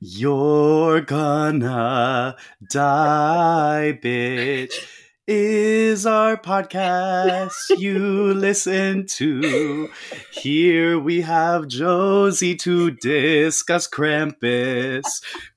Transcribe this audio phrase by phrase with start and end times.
[0.00, 2.36] You're gonna
[2.70, 4.97] die, bitch.
[5.30, 7.98] Is our podcast you
[8.32, 9.90] listen to.
[10.30, 15.04] Here we have Josie to discuss Krampus.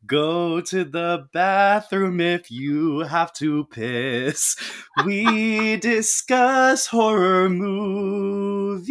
[0.05, 4.57] Go to the bathroom if you have to piss.
[5.05, 8.89] We discuss horror movies.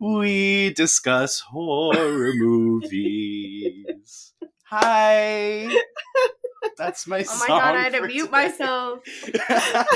[0.00, 4.32] We discuss horror movies.
[4.64, 5.68] Hi.
[6.78, 7.38] That's my Oh song.
[7.40, 8.30] my god, I had to mute today.
[8.30, 9.00] myself.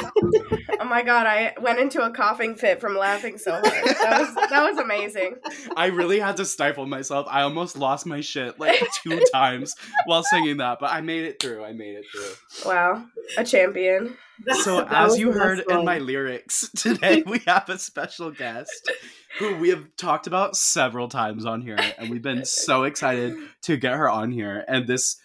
[0.79, 3.65] Oh my god, I went into a coughing fit from laughing so hard.
[3.65, 5.37] That was that was amazing.
[5.75, 7.27] I really had to stifle myself.
[7.31, 9.75] I almost lost my shit like two times
[10.05, 11.65] while singing that, but I made it through.
[11.65, 12.71] I made it through.
[12.71, 13.07] Wow,
[13.39, 14.17] a champion.
[14.63, 18.93] So, That as you heard best in my lyrics, today we have a special guest
[19.39, 23.79] who we have talked about several times on here, and we've been so excited to
[23.79, 24.63] get her on here.
[24.69, 25.17] And this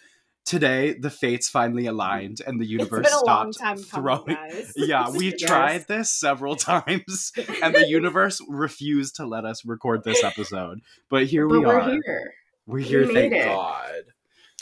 [0.44, 4.34] today, the fates finally aligned, and the universe been a long stopped coming, throwing.
[4.36, 4.72] guys.
[4.76, 5.40] Yeah, we Yes.
[5.40, 10.80] tried this several times, and the universe refused to let us record this episode.
[11.08, 11.90] But here But we we're are.
[11.90, 12.34] here.
[12.66, 13.44] We're here, We thank it.
[13.44, 14.02] God.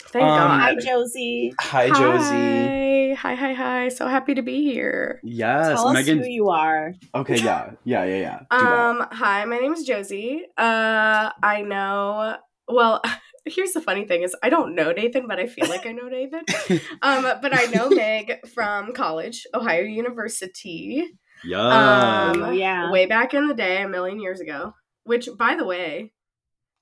[0.07, 0.59] Thank Um, God.
[0.61, 1.53] Hi, Josie.
[1.59, 3.13] Hi, Josie.
[3.15, 3.89] Hi, hi, hi, hi.
[3.89, 5.19] So happy to be here.
[5.23, 6.19] Yes, Tell us Megan.
[6.19, 6.95] who you are.
[7.15, 8.39] Okay, yeah, yeah, yeah, yeah.
[8.39, 8.73] Do that.
[8.73, 10.43] Um, hi, my name is Josie.
[10.57, 12.37] Uh, I know.
[12.67, 13.01] Well,
[13.45, 16.07] here's the funny thing: is I don't know Nathan, but I feel like I know
[16.07, 16.43] Nathan.
[17.01, 21.03] Um, but I know Meg from college, Ohio University.
[21.43, 22.31] yeah.
[22.31, 22.91] Um, yeah.
[22.91, 24.73] way back in the day, a million years ago.
[25.03, 26.13] Which, by the way,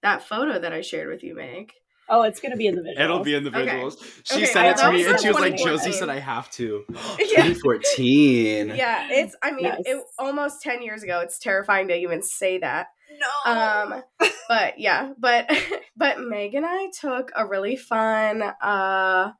[0.04, 1.72] that photo that I shared with you, Meg.
[2.12, 3.04] Oh, it's gonna be in the video.
[3.04, 3.68] It'll be in the Okay.
[3.70, 4.04] visuals.
[4.26, 6.84] She Okay, sent it to me, and she was like, "Josie said I have to."
[7.20, 7.44] Yeah.
[7.44, 8.70] 2014.
[8.76, 9.36] Yeah, it's.
[9.44, 9.82] I mean, Yes.
[9.86, 11.20] it almost ten years ago.
[11.22, 12.88] It's terrifying to even say that.
[13.12, 13.52] No.
[13.52, 14.04] Um,
[14.48, 15.50] but yeah, but
[15.98, 19.32] but Meg and I took a really fun uh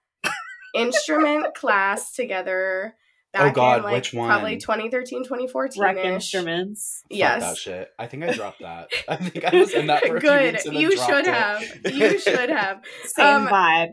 [0.76, 2.96] instrument class together.
[3.32, 4.60] Back Oh, God, in, like, which Probably one?
[4.60, 5.84] 2013, 2014.
[5.84, 6.04] Rec -ish.
[6.06, 7.04] instruments.
[7.04, 7.42] Fuck Yes.
[7.44, 7.90] that shit.
[8.00, 8.88] I think I dropped that.
[9.08, 10.54] I think I was in that for a few Good.
[10.54, 11.34] weeks and then You should it.
[11.36, 11.62] have.
[11.94, 12.82] You should have.
[13.04, 13.92] Same Um, vibe.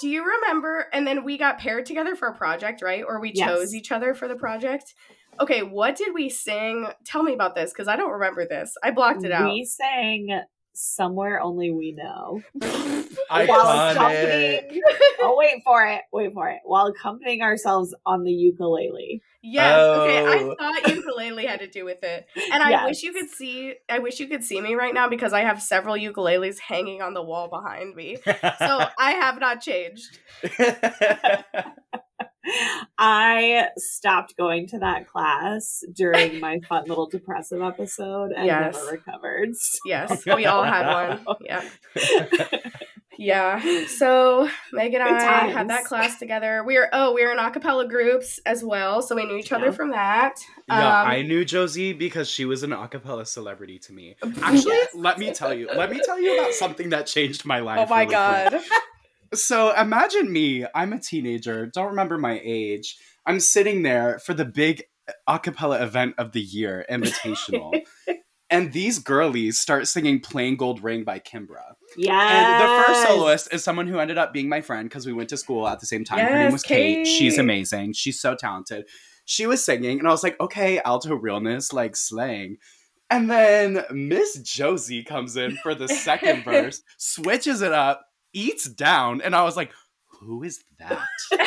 [0.00, 0.86] Do you remember?
[0.94, 3.04] And then we got paired together for a project, right?
[3.06, 3.46] Or we Yes.
[3.46, 4.94] chose each other for the project.
[5.40, 6.86] Okay, what did we sing?
[7.04, 8.74] Tell me about this because I don't remember this.
[8.82, 9.52] I blocked it out.
[9.52, 10.40] We sang
[10.74, 12.40] somewhere only we know.
[13.30, 13.48] Iconic.
[13.48, 14.82] While accompanying-
[15.20, 16.02] oh, wait for it.
[16.12, 16.60] Wait for it.
[16.64, 19.20] While accompanying ourselves on the ukulele.
[19.42, 19.78] Yes.
[19.78, 20.26] Okay.
[20.26, 20.54] I Oh.
[20.58, 23.74] thought ukulele had to do with it, and I wish you could see.
[23.88, 27.14] I wish you could see me right now because I have several ukuleles hanging on
[27.14, 28.16] the wall behind me.
[28.24, 28.32] So
[28.98, 30.18] I have not changed.
[32.98, 38.74] I stopped going to that class during my fun little depressive episode and Yes.
[38.74, 39.50] never recovered.
[39.84, 40.92] Yes, we all had
[41.24, 41.36] one.
[41.44, 41.68] Yeah.
[43.20, 43.60] Yeah.
[43.88, 46.62] So Meg and Good I had that class together.
[46.64, 49.66] We were oh, we were in acapella groups as well, so we knew each other
[49.66, 49.70] Yeah.
[49.72, 50.34] from that.
[50.68, 54.14] Yeah, Um, I knew Josie because she was an acapella celebrity to me.
[54.42, 54.90] Actually, Yes.
[54.94, 55.68] let me tell you.
[55.74, 57.80] Let me tell you about something that changed my life.
[57.80, 58.12] Oh my really quick.
[58.52, 58.60] god.
[59.34, 60.64] So imagine me.
[60.74, 61.66] I'm a teenager.
[61.66, 62.96] Don't remember my age.
[63.26, 64.84] I'm sitting there for the big
[65.28, 67.80] acapella event of the year, Invitational.
[68.50, 71.74] and these girlies start singing Plain Gold Ring by Kimbra.
[71.96, 72.18] Yeah.
[72.20, 75.28] And the first soloist is someone who ended up being my friend because we went
[75.30, 76.20] to school at the same time.
[76.20, 77.06] Her name was Kate.
[77.06, 77.92] She's amazing.
[77.94, 78.86] She's so talented.
[79.24, 82.56] She was singing, and I was like, okay, alto realness, like slang.
[83.10, 88.02] And then Miss Josie comes in for the second verse, switches it up,
[88.38, 89.72] eats down, and I was like,
[90.20, 91.06] who is that?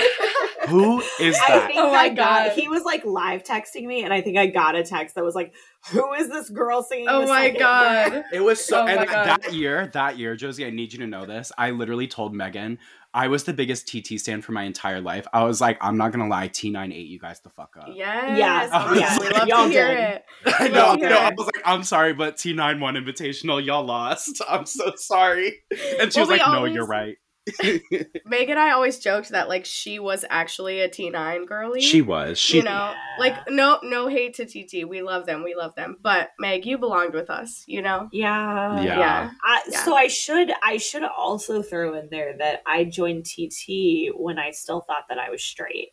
[0.67, 1.67] Who is I that?
[1.67, 2.51] think Oh my I got God.
[2.51, 5.33] he was like live texting me and I think I got a text that was
[5.33, 5.53] like,
[5.91, 7.07] Who is this girl singing?
[7.09, 8.11] Oh my god.
[8.11, 9.25] verse?" It was so, Oh and God.
[9.25, 11.51] that year, that year, Josie, I need you to know this.
[11.57, 12.77] I literally told Megan
[13.13, 15.27] I was the biggest TT stand for my entire life.
[15.33, 17.89] I was like, I'm not gonna lie, T9 ate you guys the fuck up.
[17.95, 18.37] Yes.
[18.37, 19.99] Yes, Oh my yes, God, love y'all to hear did.
[20.15, 20.23] it.
[20.59, 21.33] I know, no, I it.
[21.37, 23.63] was like, I'm sorry, but T9 won invitational.
[23.65, 24.41] Y'all lost.
[24.47, 25.63] I'm so sorry.
[25.99, 27.17] And she Well, was like, we No, you're right.
[28.25, 31.81] Meg and I always joked that like she was actually a T9 girly.
[31.81, 32.37] she was.
[32.39, 34.87] She you know, like no no hate to TT.
[34.87, 35.43] We love them.
[35.43, 35.97] We love them.
[36.01, 38.09] But Meg, you belonged with us, you know?
[38.11, 38.81] Yeah.
[38.81, 38.99] Yeah.
[38.99, 39.31] Yeah.
[39.43, 39.83] I, Yeah.
[39.83, 44.51] So I should I should also throw in there that I joined TT when I
[44.51, 45.89] still thought that I was straight.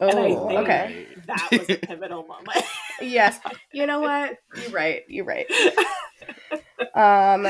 [0.00, 1.06] Oh, And I think- okay.
[1.26, 2.64] That was a pivotal moment.
[3.02, 3.38] Yes.
[3.72, 4.36] You know what?
[4.60, 5.02] You're right.
[5.08, 5.46] You're right.
[6.94, 7.46] Um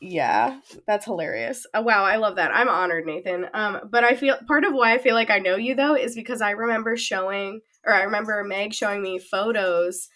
[0.00, 1.66] yeah, that's hilarious.
[1.76, 2.50] Uh, wow, I love that.
[2.54, 3.46] I'm honored, Nathan.
[3.54, 6.14] Um but I feel part of why I feel like I know you though is
[6.14, 10.08] because I remember showing or I remember Meg showing me photos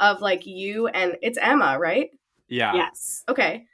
[0.00, 2.10] of like you and it's Emma, right?
[2.48, 2.74] yeah.
[2.74, 3.22] yes.
[3.28, 3.64] Okay.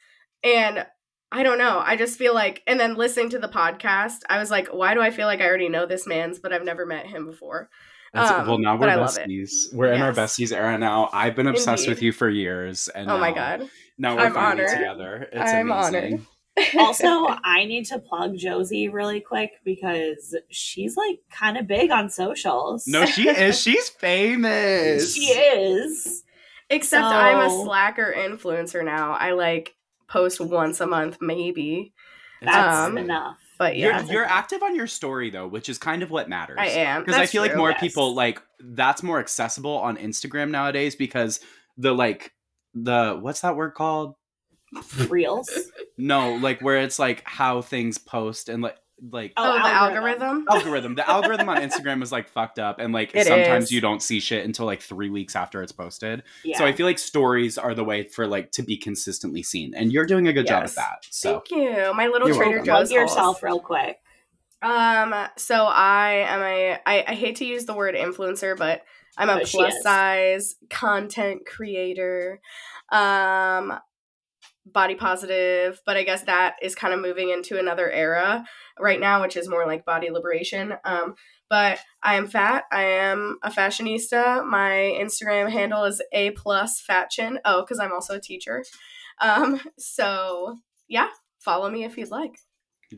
[0.45, 0.87] And
[1.33, 1.81] I don't know.
[1.85, 5.01] I just feel like, and then listening to the podcast, I was like, why do
[5.01, 7.69] I feel like I already know this man's, but I've never met him before?
[8.13, 9.29] That's- Um, well, now we're I love it.
[9.29, 9.73] besties.
[9.73, 11.09] We're in our besties era now.
[11.13, 13.69] I've been obsessed with you for years, and Oh my god.
[14.01, 14.79] Now we're I'm finally honored.
[14.79, 15.29] together.
[15.33, 15.97] It's I'm amazing.
[16.05, 16.27] honored.
[16.79, 17.07] also,
[17.45, 22.87] I need to plug Josie really quick because she's like kind of big on socials.
[22.89, 23.61] No, she is.
[23.63, 25.15] She's famous.
[25.15, 26.25] she is.
[26.69, 29.13] Except I'm a slacker influencer now.
[29.13, 29.75] I like
[30.09, 31.93] post once a month, maybe.
[32.43, 33.39] That's Um, enough.
[33.59, 36.57] But You're, yeah, you're active on your story though, which is kind of what matters.
[36.59, 37.03] I am.
[37.03, 37.81] because I That's feel like more yes.
[37.81, 41.41] people like that's more accessible on Instagram nowadays because
[41.77, 42.33] the like
[42.75, 44.15] the what's that word called?
[45.09, 45.51] Reels.
[46.03, 48.77] No, like where it's like how things post and like
[49.13, 50.47] like Oh, Oh, the algorithm.
[50.47, 50.47] algorithm.
[50.51, 50.95] algorithm.
[50.95, 53.73] The algorithm on Instagram is like fucked up and like It sometimes is.
[53.73, 56.23] you don't see shit until like three weeks after it's posted.
[56.43, 56.57] Yeah.
[56.57, 59.93] So I feel like stories are the way for like to be consistently seen, and
[59.93, 60.75] you're doing a good job at Yes.
[60.77, 61.05] that.
[61.11, 61.93] So Thank you.
[61.95, 63.99] My little You're Trader Joe's yourself real quick.
[64.63, 68.85] Um, so I am a I, I hate to use the word influencer, but
[69.17, 72.41] I'm a plus size content creator.
[72.91, 73.79] Um
[74.67, 78.45] body positive, but I guess that is kind of moving into another era
[78.79, 80.75] right now, which is more like body liberation.
[80.85, 81.15] Um,
[81.49, 82.65] but I am fat.
[82.71, 84.47] I am a fashionista.
[84.47, 87.39] My Instagram handle is a plus fatchin.
[87.45, 88.65] Oh, because I'm also a teacher.
[89.21, 90.59] Um, so
[90.89, 91.09] yeah,
[91.39, 92.39] follow me if you'd like.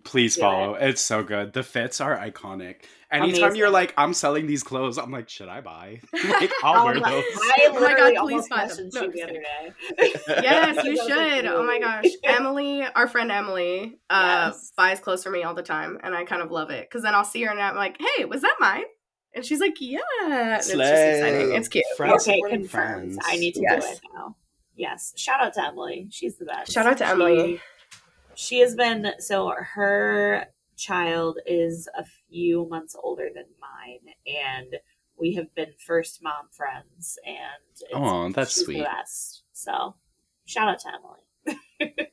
[0.04, 0.74] Please Do follow.
[0.74, 1.52] It's so good.
[1.52, 2.84] The fits are iconic.
[3.10, 3.56] Anytime Amazing.
[3.56, 6.00] you're like, I'm selling these clothes, I'm like, should I buy?
[6.12, 7.24] like, I'll Oh wear my- those.
[7.36, 8.66] I Oh my God, please almost buy them.
[8.66, 10.14] questioned No, you I'm the other day.
[10.42, 11.46] Yes, you I was like, should.
[11.46, 12.04] Oh my gosh.
[12.24, 14.72] Emily, our friend Emily, uh, Yes.
[14.76, 17.14] buys clothes for me all the time, and I kind of love it because then
[17.14, 18.84] I'll see her and I'm like, "Hey, was that mine?"
[19.34, 21.52] And she's like, "Yeah." And it's just exciting.
[21.54, 21.84] It's cute.
[21.98, 23.14] Friends okay, supporting confirmed.
[23.14, 23.18] friends.
[23.26, 23.84] I need to Yes.
[23.86, 24.36] do it now.
[24.74, 25.12] Yes.
[25.16, 26.06] Shout out to Emily.
[26.10, 26.72] She's the best.
[26.72, 27.56] Shout out to Emily.
[27.56, 27.60] She,
[28.34, 30.46] she has been so her
[30.76, 34.76] child is a few months older than mine, and
[35.18, 38.78] we have been first mom friends, and Oh, that's she's sweet.
[38.78, 39.42] The best.
[39.52, 39.94] So
[40.44, 41.98] shout out to Emily.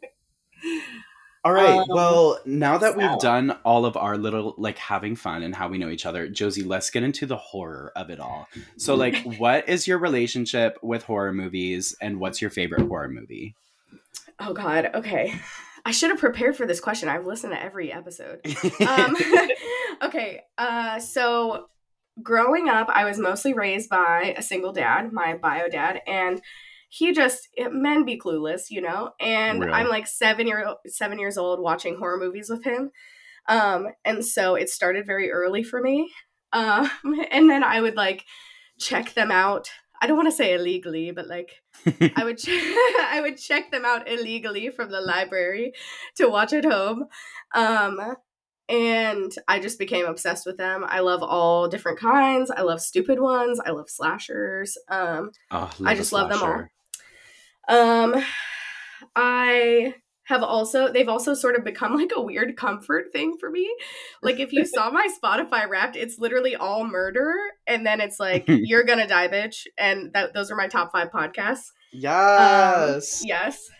[1.45, 1.79] All right.
[1.79, 5.69] Um, well, now that we've done all of our little like having fun and how
[5.69, 8.49] we know each other, Josie, let's get into the horror of it all.
[8.77, 13.55] So, like, what is your relationship with horror movies, and what's your favorite horror movie?
[14.39, 14.91] Oh God.
[14.93, 15.33] Okay.
[15.85, 17.09] I should have prepared for this question.
[17.09, 18.39] I've listened to every episode.
[18.87, 19.15] um,
[20.01, 21.67] okay, uh, so
[22.21, 26.41] growing up, I was mostly raised by a single dad, my bio dad, and
[26.89, 29.11] he just it, men be clueless, you know.
[29.19, 29.73] And Real.
[29.73, 32.91] I'm like seven year seven years old watching horror movies with him,
[33.47, 36.11] um, and so it started very early for me.
[36.51, 36.89] Um,
[37.31, 38.25] and then I would like
[38.79, 39.69] check them out.
[40.01, 41.61] I don't want to say illegally, but like
[42.15, 45.73] I would ch- I would check them out illegally from the library
[46.15, 47.05] to watch at home.
[47.53, 48.15] Um
[48.69, 50.85] and I just became obsessed with them.
[50.87, 52.51] I love all different kinds.
[52.51, 53.59] I love stupid ones.
[53.65, 54.77] I love slashers.
[54.89, 58.15] Um Oh, I a just love them all.
[58.15, 58.23] um
[59.15, 59.95] I
[60.29, 63.67] have also they've also sort of become like a weird comfort thing for me.
[64.21, 67.33] Like if you saw my Spotify wrapped, it's literally all murder
[67.65, 71.09] and then it's like you're gonna die bitch and that those are my top 5
[71.09, 71.71] podcasts.
[71.91, 73.23] Yes.
[73.25, 73.71] Yes.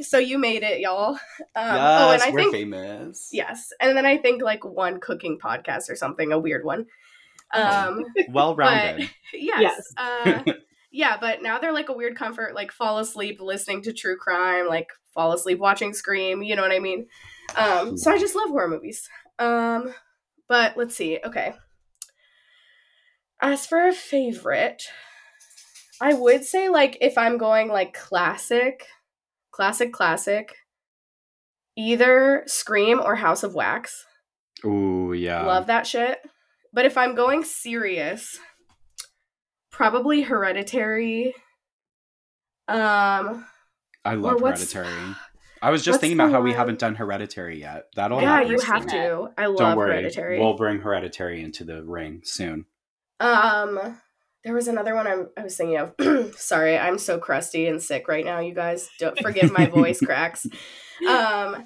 [0.00, 1.10] So you made it, y'all.
[1.10, 1.18] Um,
[1.54, 3.28] yes, oh, and I we're think famous.
[3.32, 6.86] yes, and then I think like one cooking podcast or something, a weird one.
[7.54, 9.08] Um, Well rounded.
[9.32, 9.92] yes, Yes.
[9.96, 10.52] Uh,
[10.90, 14.66] yeah, but now they're like a weird comfort, like fall asleep listening to true crime,
[14.66, 16.42] like fall asleep watching Scream.
[16.42, 17.06] You know what I mean?
[17.56, 19.08] Um, so I just love horror movies.
[19.38, 19.94] Um,
[20.48, 21.18] but let's see.
[21.24, 21.54] Okay.
[23.40, 24.82] As for a favorite,
[26.00, 28.86] I would say like if I'm going like classic,
[29.50, 30.54] classic, classic,
[31.76, 34.04] either Scream or House of Wax.
[34.64, 35.44] Ooh, yeah.
[35.44, 36.18] Love that shit.
[36.72, 38.38] But if I'm going serious,
[39.78, 41.36] probably Hereditary.
[42.66, 43.46] Um,
[44.04, 45.14] I love Hereditary.
[45.62, 47.84] I was just thinking about how we haven't done Hereditary yet.
[47.94, 48.66] That'll yeah, you soon.
[48.66, 49.28] have to.
[49.38, 49.92] I love Don't worry.
[49.92, 50.40] Hereditary.
[50.40, 52.66] We'll bring Hereditary into the ring soon.
[53.20, 53.98] Um,
[54.44, 56.34] there was another one I'm, I was thinking of.
[56.36, 58.40] Sorry, I'm so crusty and sick right now.
[58.40, 60.44] You guys don't forgive my voice cracks.
[61.08, 61.64] Um,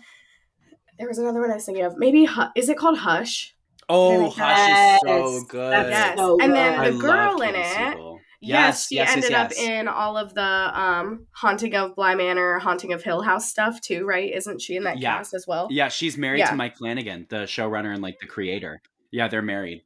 [0.99, 1.97] there was another one I was thinking of.
[1.97, 3.52] Maybe is it called Hush?
[3.89, 5.91] Oh, Yes, Hush is so that's good.
[5.91, 7.01] Yes, so and then I the love
[7.39, 7.93] girl in Katie it.
[7.93, 8.21] Siegel.
[8.45, 9.53] Yes, she yes, yes, ended yes.
[9.53, 13.81] up in all of the um Haunting of Bly Manor, Haunting of Hill House stuff
[13.81, 14.33] too, right?
[14.35, 15.19] Isn't she in that Yeah.
[15.19, 15.69] cast as well?
[15.71, 16.51] Yeah, she's married Yeah.
[16.51, 18.83] to Mike Flanagan, the showrunner and like the creator.
[19.13, 19.85] Yeah, they're married.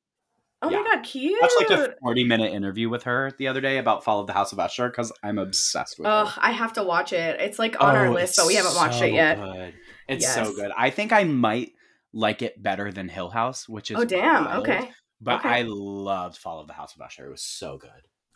[0.62, 0.78] Oh Yeah.
[0.80, 1.38] my god, cute.
[1.42, 4.32] watched like a 40 minute interview with her the other day about Fall of the
[4.32, 6.10] House of Usher because I'm obsessed with it.
[6.10, 6.32] Oh.
[6.38, 7.38] I have to watch it.
[7.40, 9.38] It's like on our Oh, list, but we haven't watched so it yet.
[9.38, 9.74] Good.
[10.08, 10.70] It's so good.
[10.76, 11.72] I think I might
[12.18, 14.46] like it better than Hill House, which is Oh damn.
[14.46, 14.90] wild, Okay.
[15.20, 15.48] But Okay.
[15.50, 17.26] I loved Fall of the House of Usher.
[17.26, 17.90] It was so good.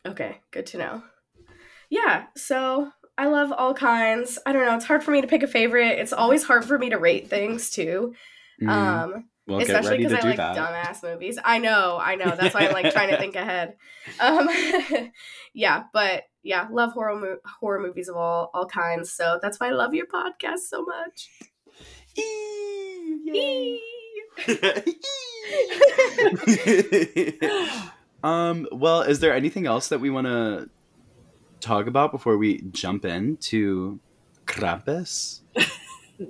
[0.06, 1.02] Okay, good to know.
[1.88, 4.38] Yeah, so I love all kinds.
[4.46, 5.98] I don't know, it's hard for me to pick a favorite.
[5.98, 8.14] It's always hard for me to rate things too.
[8.62, 8.68] Mhm.
[8.68, 10.56] Um well, especially because I like that.
[10.56, 11.38] dumbass movies.
[11.42, 12.36] I know, I know.
[12.36, 13.76] That's why I'm like trying to think ahead.
[14.20, 14.48] Um
[15.54, 19.12] yeah, but yeah, love horror mo- horror movies of all all kinds.
[19.12, 21.28] So that's why I love your podcast so much.
[22.16, 22.89] Yay.
[28.24, 28.66] um.
[28.72, 30.68] Well, is there anything else that we want to
[31.60, 34.00] talk about before we jump into
[34.46, 35.40] Krampus?
[36.18, 36.28] no,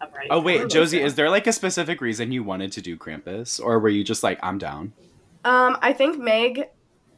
[0.00, 0.28] I'm ready.
[0.30, 0.68] Oh wait.
[0.70, 4.04] Josie, is there like a specific reason you wanted to do Krampus, or were you
[4.04, 4.92] just like, I'm down?
[5.44, 6.68] Um, I think Meg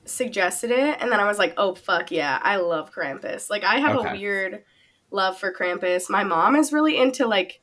[0.06, 3.76] suggested it, and then I was like, "Oh fuck yeah, I love Krampus!" Like I
[3.76, 4.10] have Okay.
[4.10, 4.64] a weird
[5.10, 6.10] love for Krampus.
[6.10, 7.60] My mom is really into like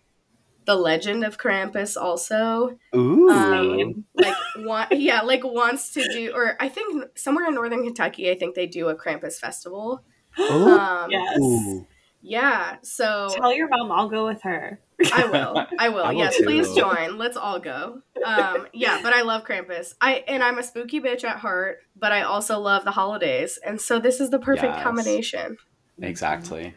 [0.66, 2.78] the legend of Krampus, also.
[2.96, 3.30] Ooh.
[3.30, 8.30] Um, like one, yeah, like wants to do, or I think somewhere in northern Kentucky,
[8.30, 10.04] I think they do a Krampus festival.
[10.40, 10.70] Ooh.
[10.80, 11.40] Um, yes.
[11.40, 11.86] Ooh.
[12.22, 12.78] yeah.
[12.84, 14.80] So Tell your mom I'll go with her.
[15.12, 15.66] I will.
[15.80, 16.04] I will.
[16.06, 16.44] I will yes, too.
[16.44, 17.18] please join.
[17.18, 18.02] Let's all go.
[18.24, 19.96] Um, yeah, but I love Krampus.
[20.00, 23.82] I and I'm a spooky bitch at heart, but I also love the holidays, and
[23.82, 24.84] so this is the perfect Yes.
[24.84, 25.58] combination.
[26.02, 26.76] Exactly.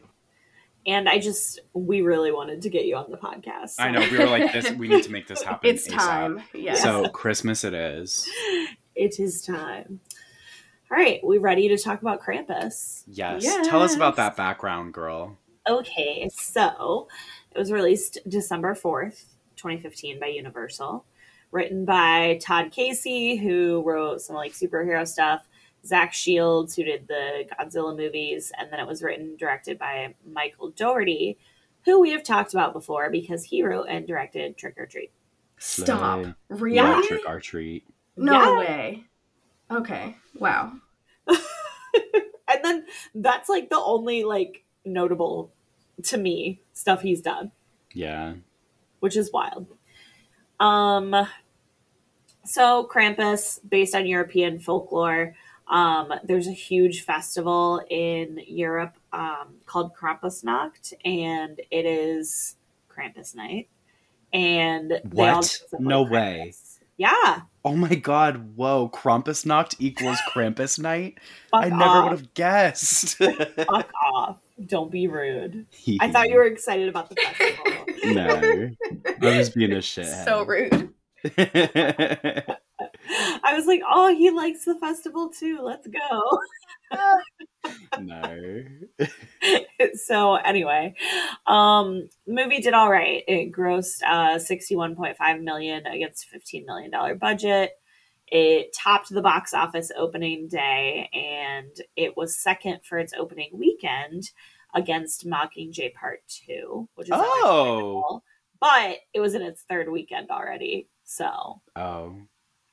[0.87, 3.76] And I just, we really wanted to get you on the podcast.
[3.79, 4.00] I know.
[4.00, 4.71] We were like, this.
[4.73, 5.71] We need to make this happen.
[5.71, 5.97] It's ASAP.
[5.97, 6.43] time.
[6.53, 6.83] Yes.
[6.83, 8.29] So Christmas it is.
[8.95, 10.00] it is time.
[10.91, 13.03] All right, we ready to talk about Krampus?
[13.07, 13.45] Yes.
[13.67, 15.38] Tell us about that background, girl.
[15.69, 17.09] Okay, so
[17.50, 19.25] it was released December 4th,
[19.57, 21.05] 2015 by Universal.
[21.50, 25.49] Written by Todd Casey, who wrote some like superhero stuff,
[25.87, 30.14] Zach Shields, who did the Godzilla movies, and then it was written and directed by
[30.26, 31.38] Michael Dougherty,
[31.85, 35.12] who we have talked about before because he wrote and directed Trick or Treat.
[35.59, 36.23] Stop.
[36.23, 36.35] Slay.
[36.49, 36.76] Really?
[36.76, 37.85] Yeah, trick or treat.
[38.17, 38.59] No Yeah.
[38.59, 39.05] way.
[39.71, 40.17] Okay.
[40.38, 40.73] Wow.
[41.26, 41.38] and
[42.62, 45.53] then that's like the only like notable
[46.05, 47.53] to me stuff he's done.
[47.93, 48.35] Yeah.
[49.00, 49.67] which is wild.
[50.61, 51.14] Um,
[52.45, 55.35] so Krampus, based on European folklore,
[55.68, 62.56] um, there's a huge festival in Europe um, called Krampusnacht, and it is
[62.90, 63.68] Krampus night.
[64.33, 65.62] And they all What?
[65.78, 66.44] No like way.
[66.49, 66.71] Krampus.
[66.97, 68.88] Yeah, Oh my god, whoa.
[68.90, 71.18] Krampusnacht equals Krampus night?
[71.50, 72.04] fuck I never off.
[72.11, 73.16] would have guessed.
[73.16, 74.38] Fuck off!
[74.66, 75.66] Don't be rude.
[75.99, 77.85] I thought you were excited about the festival.
[78.04, 78.71] No.
[79.23, 80.25] I was being a shithead.
[80.26, 80.90] So rude.
[83.08, 85.61] I was like, oh, he likes the festival too.
[85.62, 86.38] Let's go.
[88.00, 88.62] no.
[89.94, 90.94] so anyway,
[91.46, 93.23] um, movie did all right.
[93.26, 97.73] It grossed uh, sixty one point five million against fifteen million dollar budget.
[98.28, 104.30] It topped the box office opening day, and it was second for its opening weekend
[104.75, 108.23] against Mockingjay Part Two, which is Oh.
[108.61, 112.16] But it was in its third weekend already, so Oh.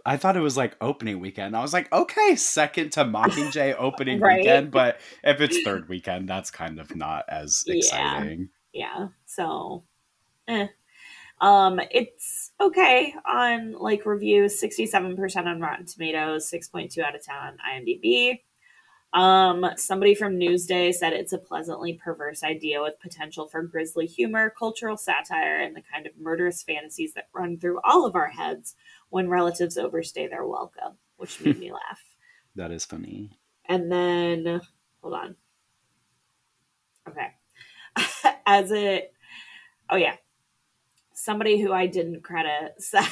[0.05, 1.55] I thought it was like opening weekend.
[1.55, 4.39] I was like, okay, second to Mockingjay opening Right.
[4.39, 7.73] weekend, but if it's third weekend, that's kind of not as Yeah.
[7.73, 8.49] exciting.
[8.73, 9.83] yeah so
[10.47, 10.67] eh.
[11.41, 17.57] um it's okay on like reviews 67% on rotten tomatoes 6.2 out of 10 on
[17.73, 18.39] imdb
[19.13, 24.53] um somebody from newsday said it's a pleasantly perverse idea with potential for grisly humor
[24.57, 28.75] cultural satire and the kind of murderous fantasies that run through all of our heads
[29.11, 32.01] when relatives overstay their welcome which made me laugh
[32.55, 33.37] That is funny.
[33.69, 34.61] and then,
[35.01, 35.35] hold on.
[37.07, 37.27] Okay.
[38.45, 39.13] As it,
[39.89, 40.15] oh yeah.
[41.13, 43.07] Somebody who I didn't credit said,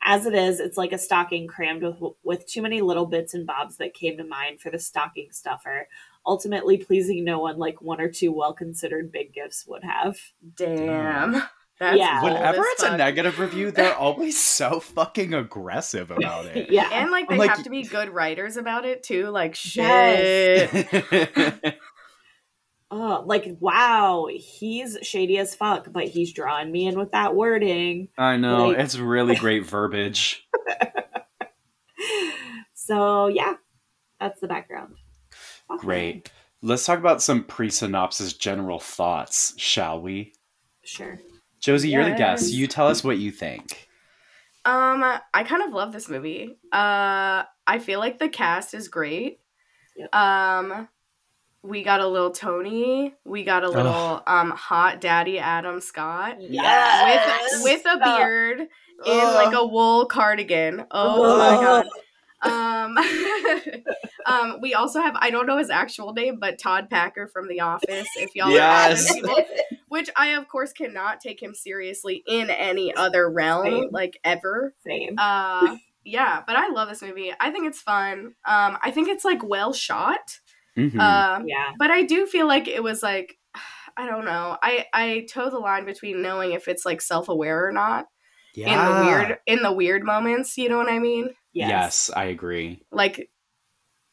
[0.00, 3.44] as it is, it's like a stocking crammed with, with too many little bits and
[3.44, 5.88] bobs that came to mind for the stocking stuffer,
[6.24, 10.18] ultimately pleasing no one like one or two well considered big gifts would have.
[10.54, 11.42] Damn.
[11.80, 12.22] That's Yeah.
[12.24, 16.70] Whenever as it's a negative review, they're always so fucking aggressive about it.
[16.70, 16.88] yeah.
[16.92, 19.28] And like they I'm like- have to be good writers about it too.
[19.28, 19.84] Like shit.
[20.72, 21.74] Yes.
[22.90, 28.08] Oh, like, wow, he's shady as fuck, but he's drawing me in with that wording.
[28.16, 28.68] I know.
[28.68, 30.48] Like- it's really great verbiage.
[32.74, 33.54] So yeah,
[34.20, 34.94] that's the background.
[35.70, 35.80] Okay.
[35.84, 36.32] Great.
[36.62, 40.32] Let's talk about some pre synopsis general thoughts, shall we?
[40.82, 41.18] Sure.
[41.60, 42.52] Josie, you're the guest.
[42.52, 43.88] You tell us what you think.
[44.64, 46.58] Um, I kind of love this movie.
[46.72, 49.40] Uh, I feel like the cast is great.
[49.96, 50.14] Yep.
[50.14, 50.88] Um,
[51.62, 53.14] we got a little Toni.
[53.24, 57.62] We got a little um hot daddy Adam Scott Yes!
[57.62, 58.18] with with a Stop.
[58.18, 58.60] beard
[59.06, 60.84] in like a wool cardigan.
[60.90, 61.86] Oh my god.
[62.42, 62.52] Ugh.
[62.52, 62.96] Um,
[64.26, 67.60] um, we also have I don't know his actual name, but Todd Packer from The
[67.60, 68.08] Office.
[68.16, 69.10] If y'all Yes.
[69.10, 69.36] are Office people,
[69.88, 73.88] which I of course cannot take him seriously in any other realm, Same.
[73.90, 74.74] like ever.
[74.86, 75.14] Same.
[75.18, 77.32] Uh, yeah, but I love this movie.
[77.38, 78.34] I think it's fun.
[78.46, 80.38] Um, I think it's like well shot.
[80.76, 81.00] Mm-hmm.
[81.00, 81.72] Um, yeah.
[81.78, 83.36] but I do feel like it was like
[83.96, 84.56] I don't know.
[84.62, 88.06] I I toe the line between knowing if it's like self aware or not
[88.54, 88.68] Yeah.
[88.72, 90.56] in the weird in the weird moments.
[90.56, 91.30] You know what I mean?
[91.52, 91.68] Yes.
[91.70, 92.10] Yes.
[92.14, 92.80] I agree.
[92.90, 93.30] Like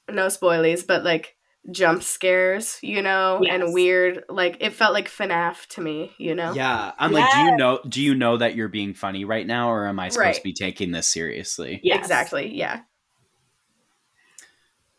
[0.10, 1.36] no spoilies, but like
[1.72, 3.62] jump scares, you know, Yes.
[3.62, 4.24] and weird.
[4.30, 6.54] Like it felt like FNAF to me, you know.
[6.54, 7.80] Yeah, I'm like, do you know?
[7.88, 10.36] Do you know that you're being funny right now, or am I supposed Right.
[10.36, 11.80] to be taking this seriously?
[11.84, 12.00] Yes.
[12.00, 12.56] Exactly.
[12.56, 12.82] Yeah.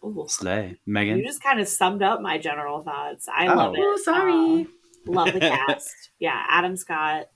[0.04, 0.26] Ooh.
[0.28, 1.18] Slay, Megan.
[1.18, 3.28] You just kind of summed up my general thoughts.
[3.28, 3.54] I Oh.
[3.56, 3.80] love it.
[3.82, 4.32] Oh, sorry.
[4.32, 4.68] Um,
[5.06, 6.10] love the cast.
[6.20, 7.28] yeah, Adam Scott.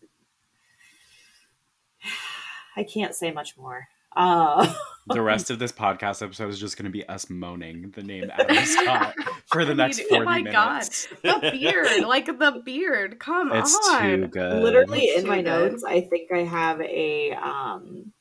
[2.76, 3.88] I can't say much more.
[4.16, 4.72] Uh,
[5.08, 8.30] the rest of this podcast episode is just going to be us moaning the name
[8.32, 9.14] Adam Scott
[9.46, 11.06] for the next Dude, forty oh my minutes.
[11.22, 11.40] God.
[11.42, 13.18] the beard, like the beard.
[13.20, 14.02] Come It's on.
[14.02, 14.62] too good.
[14.62, 15.44] literally in my good.
[15.72, 18.12] notes, I think I have a um,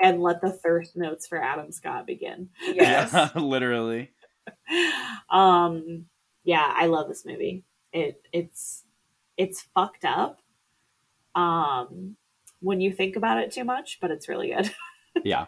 [0.00, 2.48] and let the thirst notes for Adam Scott begin.
[2.62, 3.10] Yes.
[3.12, 4.10] Yeah, literally.
[5.30, 6.06] um,
[6.44, 7.64] yeah, I love this movie.
[7.92, 8.84] It it's
[9.36, 10.40] it's fucked up.
[11.34, 12.16] Um,
[12.60, 14.70] when you think about it too much, but it's really good.
[15.24, 15.46] Yeah.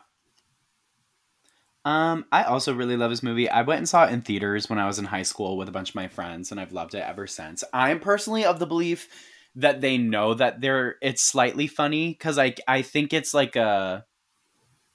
[1.84, 3.48] Um, I also really love this movie.
[3.48, 5.72] I went and saw it in theaters when I was in high school with a
[5.72, 7.62] bunch of my friends, and I've loved it ever since.
[7.72, 9.08] I'm personally of the belief
[9.54, 14.04] that they know that they're it's slightly funny because I I think it's like a,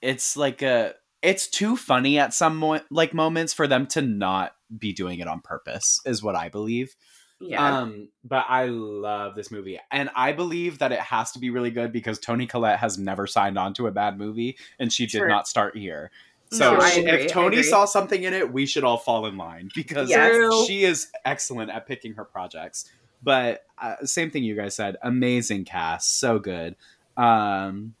[0.00, 4.52] it's like a it's too funny at some mo- like moments for them to not
[4.76, 6.94] be doing it on purpose is what I believe.
[7.40, 7.80] Yeah.
[7.82, 11.70] Um, but I love this movie, and I believe that it has to be really
[11.70, 15.18] good because Toni Collette has never signed on to a bad movie, and she did
[15.20, 15.28] True.
[15.28, 16.10] not start here.
[16.50, 19.70] So No, she- if Toni saw something in it, we should all fall in line
[19.74, 20.66] because Yes.
[20.66, 22.90] She is excellent at picking her projects.
[23.22, 26.74] But uh, same thing you guys said, amazing cast, so good.
[27.16, 27.94] Um,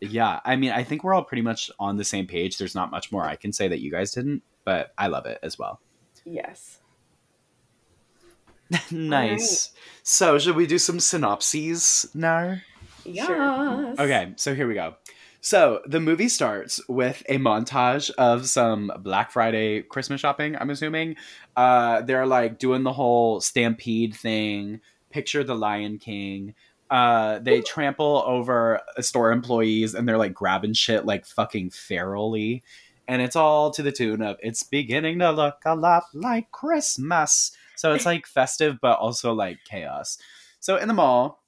[0.00, 2.58] yeah, I mean, I think we're all pretty much on the same page.
[2.58, 5.38] There's not much more I can say that you guys didn't, but I love it
[5.42, 5.80] as well.
[6.24, 6.80] yes.
[8.90, 9.70] nice.
[10.02, 12.58] So, should we do some synopses now?
[13.04, 13.98] Yes.
[13.98, 14.94] Okay, so here we go.
[15.40, 21.16] So, the movie starts with a montage of some Black Friday Christmas shopping, I'm assuming.
[21.56, 26.54] Uh, they're like doing the whole stampede thing, picture the Lion King.
[26.90, 32.62] Uh, they trample over store employees and they're like grabbing shit like fucking ferally.
[33.08, 37.52] And it's all to the tune of it's beginning to look a lot like Christmas.
[37.76, 40.18] So it's like festive, but also like chaos.
[40.60, 41.42] So in the mall,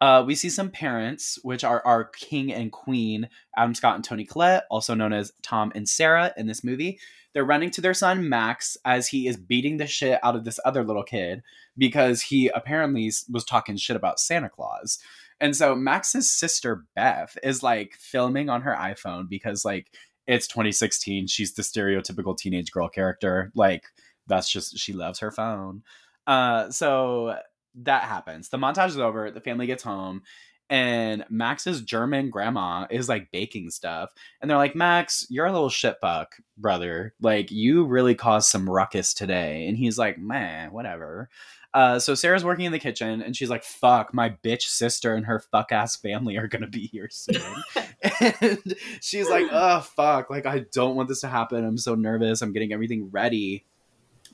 [0.00, 4.24] uh, we see some parents, which are our king and queen, Adam Scott and Toni
[4.24, 6.98] Collette, also known as Tom and Sarah in this movie.
[7.32, 10.60] They're running to their son Max as he is beating the shit out of this
[10.64, 11.42] other little kid
[11.76, 14.98] because he apparently was talking shit about Santa Claus.
[15.40, 19.90] And so Max's sister Beth is like filming on her iPhone because like
[20.26, 21.26] it's 2016.
[21.26, 23.50] She's the stereotypical teenage girl character.
[23.54, 23.84] Like
[24.26, 25.82] that's just she loves her phone.
[26.26, 27.36] Uh, so
[27.82, 28.48] that happens.
[28.48, 29.30] The montage is over.
[29.30, 30.22] The family gets home,
[30.70, 35.68] and Max's German grandma is like baking stuff, and they're like, "Max, you're a little
[35.68, 37.14] shitfuck, brother.
[37.20, 41.28] Like you really caused some ruckus today." And he's like, "Man, whatever."
[41.74, 45.26] Uh, so Sarah's working in the kitchen, and she's like, "Fuck, my bitch sister and
[45.26, 47.42] her fuck ass family are gonna be here soon."
[48.20, 51.64] and she's like, "Oh fuck, like I don't want this to happen.
[51.64, 52.40] I'm so nervous.
[52.42, 53.66] I'm getting everything ready."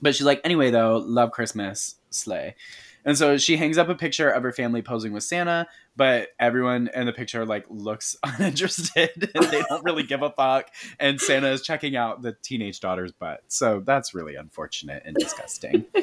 [0.03, 2.57] But she's like, "Anyway, though, love Christmas, slay."
[3.05, 6.91] And so she hangs up a picture of her family posing with Santa, but everyone
[6.95, 10.71] in the picture like looks uninterested and they don't really give a fuck.
[10.99, 13.43] And Santa is checking out the teenage daughter's butt.
[13.49, 15.87] So that's really unfortunate and disgusting.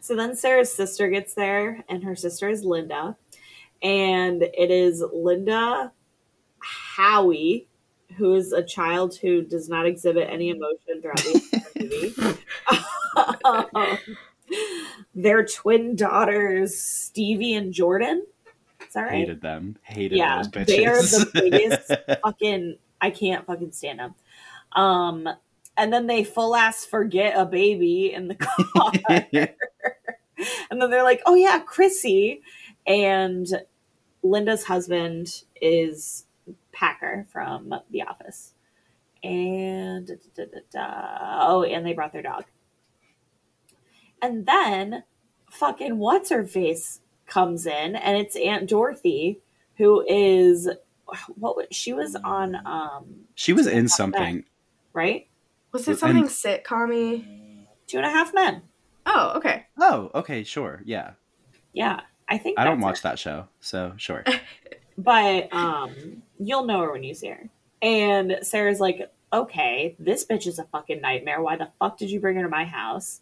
[0.00, 3.16] So then Sarah's sister gets there, and her sister is Linda.
[3.82, 5.92] And it is Linda
[6.60, 7.66] Howie,
[8.16, 12.40] who is a child who does not exhibit any emotion throughout the
[13.16, 14.16] entire movie.
[15.14, 18.24] Their twin daughters, Stevie and Jordan.
[18.86, 19.12] Is that right?
[19.12, 19.76] Hated them.
[19.82, 20.66] Hated Yeah, those bitches.
[20.66, 21.92] they are the biggest
[22.22, 24.14] fucking I can't fucking stand them.
[24.72, 25.28] Um
[25.76, 28.92] and then they full ass forget a baby in the car.
[30.70, 32.42] and then they're like, "Oh yeah, Chrissy."
[32.86, 33.46] And
[34.22, 36.26] Linda's husband is
[36.80, 38.54] Packer from The Office.
[39.22, 41.46] And da, da, da, da.
[41.46, 42.44] oh, and they brought their dog.
[44.22, 45.04] And then
[45.50, 49.40] fucking what's her face comes in and it's Aunt Dorothy
[49.76, 50.68] who is
[51.36, 54.44] what was, she was on um She was in Half something.
[54.94, 55.28] right?
[55.72, 57.26] Was it And- something sitcom
[57.86, 58.62] Two and a half men.
[59.04, 59.66] Oh, okay.
[59.78, 60.80] Oh, okay, sure.
[60.86, 61.12] Yeah.
[61.72, 62.00] Yeah.
[62.28, 63.02] I think I don't watch it.
[63.02, 64.24] that show, so sure.
[65.02, 67.48] But um you'll know her when you see her.
[67.82, 71.40] And Sarah's like, okay, this bitch is a fucking nightmare.
[71.40, 73.20] Why the fuck did you bring her to my house?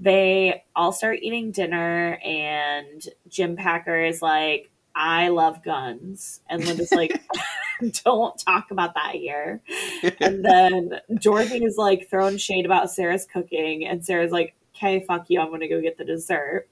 [0.00, 6.40] They all start eating dinner, and Jim Packer is like, I love guns.
[6.48, 7.22] And Linda's like,
[8.04, 9.60] don't talk about that here.
[10.20, 15.26] And then Dorothy is like throwing shade about Sarah's cooking, and Sarah's like, okay, fuck
[15.28, 16.68] you, I'm gonna go get the dessert.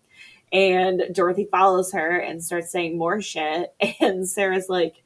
[0.53, 3.75] And Dorothy follows her and starts saying more shit.
[4.01, 5.03] And Sarah's like,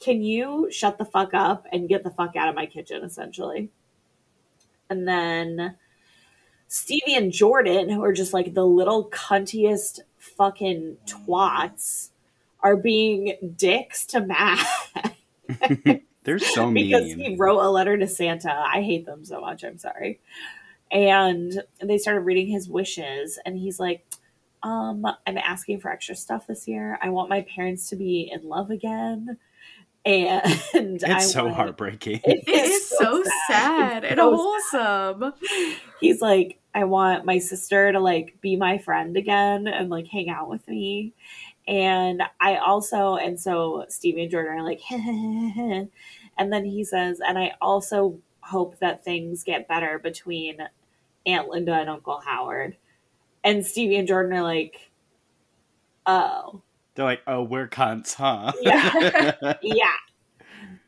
[0.00, 3.70] can you shut the fuck up and get the fuck out of my kitchen, essentially?
[4.90, 5.76] And then
[6.66, 12.10] Stevie and Jordan, who are just like the little cuntiest fucking twats,
[12.60, 14.66] are being dicks to Matt
[16.24, 16.86] They're so mean.
[16.86, 18.52] because he wrote a letter to Santa.
[18.52, 19.64] I hate them so much.
[19.64, 20.20] I'm sorry.
[20.90, 24.04] And they started reading his wishes, and he's like,
[24.62, 26.98] um, I'm asking for extra stuff this year.
[27.02, 29.36] I want my parents to be in love again.
[30.04, 30.42] And
[30.74, 32.20] it's I so want- heartbreaking.
[32.24, 35.32] It It is so sad, It's and so wholesome.
[36.00, 40.30] he's like i want my sister to like be my friend again and like hang
[40.30, 41.12] out with me
[41.68, 47.38] and i also and so stevie and jordan are like and then he says and
[47.38, 50.56] i also hope that things get better between
[51.26, 52.74] aunt linda and uncle howard
[53.44, 54.92] and stevie and jordan are like
[56.06, 56.62] oh.
[56.94, 58.52] They're like, oh, we're cunts, huh?
[58.60, 59.54] Yeah.
[59.62, 59.96] yeah.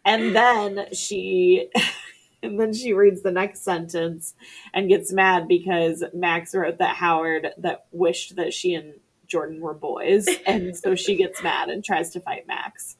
[0.05, 1.71] And then she
[2.43, 4.35] and then she reads the next sentence
[4.75, 8.95] and gets mad because max wrote that howard that wished that she and
[9.27, 10.29] jordan were boys.
[10.47, 12.99] And so she gets mad and tries to fight max.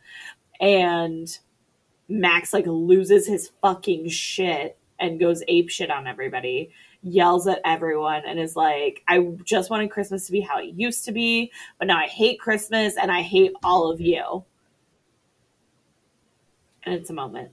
[0.61, 1.29] And
[2.09, 6.71] max like loses his fucking shit and goes ape shit on everybody
[7.05, 11.05] yells at everyone and is like i just wanted christmas to be how it used
[11.05, 14.43] to be but now i hate christmas and i hate all of you
[16.85, 17.51] and it's a moment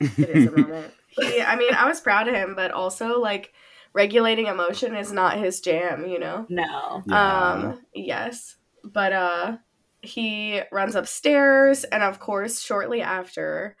[0.00, 0.92] It is a moment.
[1.12, 3.52] He, I mean, I was proud of him, but also like
[3.92, 6.46] regulating emotion is not his jam, you know.
[6.48, 7.50] no Yeah.
[7.50, 9.56] Um, yes, but uh,
[10.02, 13.76] he runs upstairs, and of course, shortly after,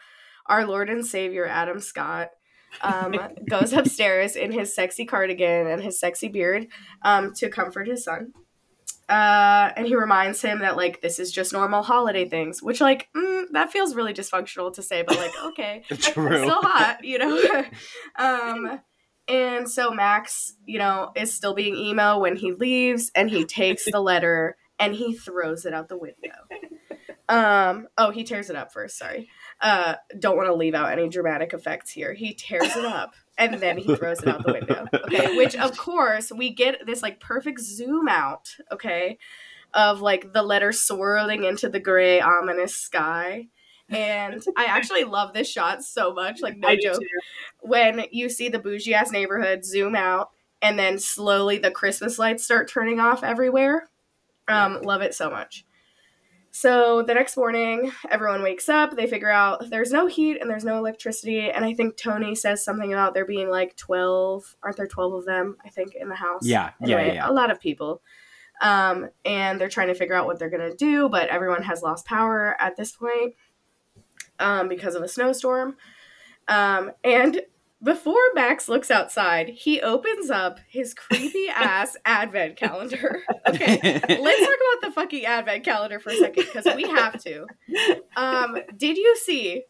[0.46, 2.30] our Lord and Savior Adam Scott
[2.82, 3.14] um
[3.48, 6.66] goes upstairs in his sexy cardigan and his sexy beard
[7.02, 8.32] um to comfort his son.
[9.08, 13.08] Uh, and he reminds him that like this is just normal holiday things, which like
[13.16, 16.28] mm, that feels really dysfunctional to say, but like okay, True.
[16.28, 17.64] it's still hot, you know.
[18.16, 18.80] um,
[19.26, 23.84] and so Max, you know, is still being emo when he leaves, and he takes
[23.90, 26.30] the letter and he throws it out the window.
[27.30, 28.98] Um, oh, he tears it up first.
[28.98, 29.28] Sorry.
[29.60, 32.12] Uh, don't want to leave out any dramatic effects here.
[32.12, 34.86] He tears it up and then he throws it out the window.
[35.04, 38.56] Okay, which of course we get this like perfect zoom out.
[38.72, 39.18] Okay,
[39.72, 43.46] of like the letter swirling into the gray ominous sky.
[43.88, 47.02] And I actually love this shot so much, like no I joke.
[47.60, 50.30] When you see the bougie ass neighborhood zoom out,
[50.62, 53.88] and then slowly the Christmas lights start turning off everywhere.
[54.46, 55.64] Um, love it so much.
[56.52, 58.96] So the next morning, everyone wakes up.
[58.96, 61.50] They figure out there's no heat and there's no electricity.
[61.50, 65.24] And I think Toni says something about there being like 12, aren't there 12 of
[65.26, 66.44] them, I think, in the house?
[66.44, 67.30] Yeah, yeah, yeah.
[67.30, 68.02] A lot of people.
[68.60, 71.82] Um, and they're trying to figure out what they're going to do, but everyone has
[71.82, 73.34] lost power at this point
[74.40, 75.76] um, because of a snowstorm.
[76.48, 77.42] Um, and
[77.82, 83.22] before Max looks outside, he opens up his creepy ass advent calendar.
[83.48, 87.46] Okay, let's talk about the fucking advent calendar for a second because we have to.
[88.16, 89.64] Um, did you see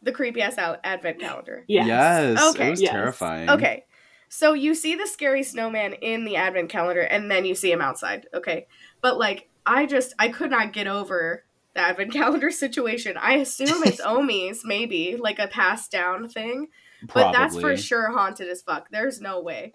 [0.00, 1.64] the creepy ass out- advent calendar?
[1.68, 1.86] Yes.
[1.86, 2.54] Yes.
[2.54, 2.68] Okay.
[2.68, 2.92] It was Yes.
[2.92, 3.50] terrifying.
[3.50, 3.84] Okay.
[4.30, 7.82] So you see the scary snowman in the advent calendar and then you see him
[7.82, 8.26] outside.
[8.32, 8.66] Okay.
[9.02, 13.16] But like I just I could not get over the advent calendar situation.
[13.18, 16.68] I assume it's Omi's maybe like a passed down thing,
[17.12, 18.88] but that's for sure haunted as fuck.
[18.90, 19.72] There's no way.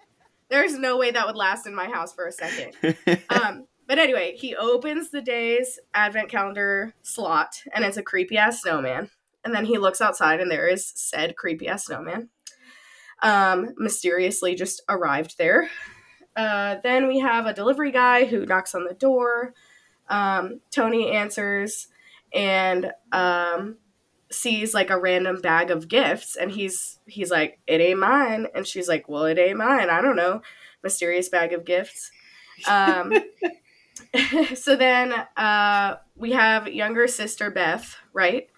[0.48, 2.74] There's no way that would last in my house for a second.
[3.30, 8.62] Um but anyway, he opens the day's advent calendar slot and it's a creepy ass
[8.62, 9.10] snowman.
[9.44, 12.30] And then he looks outside and there is said creepy ass snowman.
[13.22, 15.70] Um, mysteriously just arrived there.
[16.34, 19.54] Uh, then we have a delivery guy who knocks on the door.
[20.08, 21.86] Um, Toni answers
[22.34, 23.78] and um,
[24.30, 28.66] sees like a random bag of gifts, and he's he's like, "It ain't mine," and
[28.66, 29.90] she's like, "Well, it ain't mine.
[29.90, 30.42] I don't know."
[30.82, 32.10] Mysterious bag of gifts.
[32.68, 33.12] Um,
[34.54, 38.48] so then uh, we have younger sister Beth, right?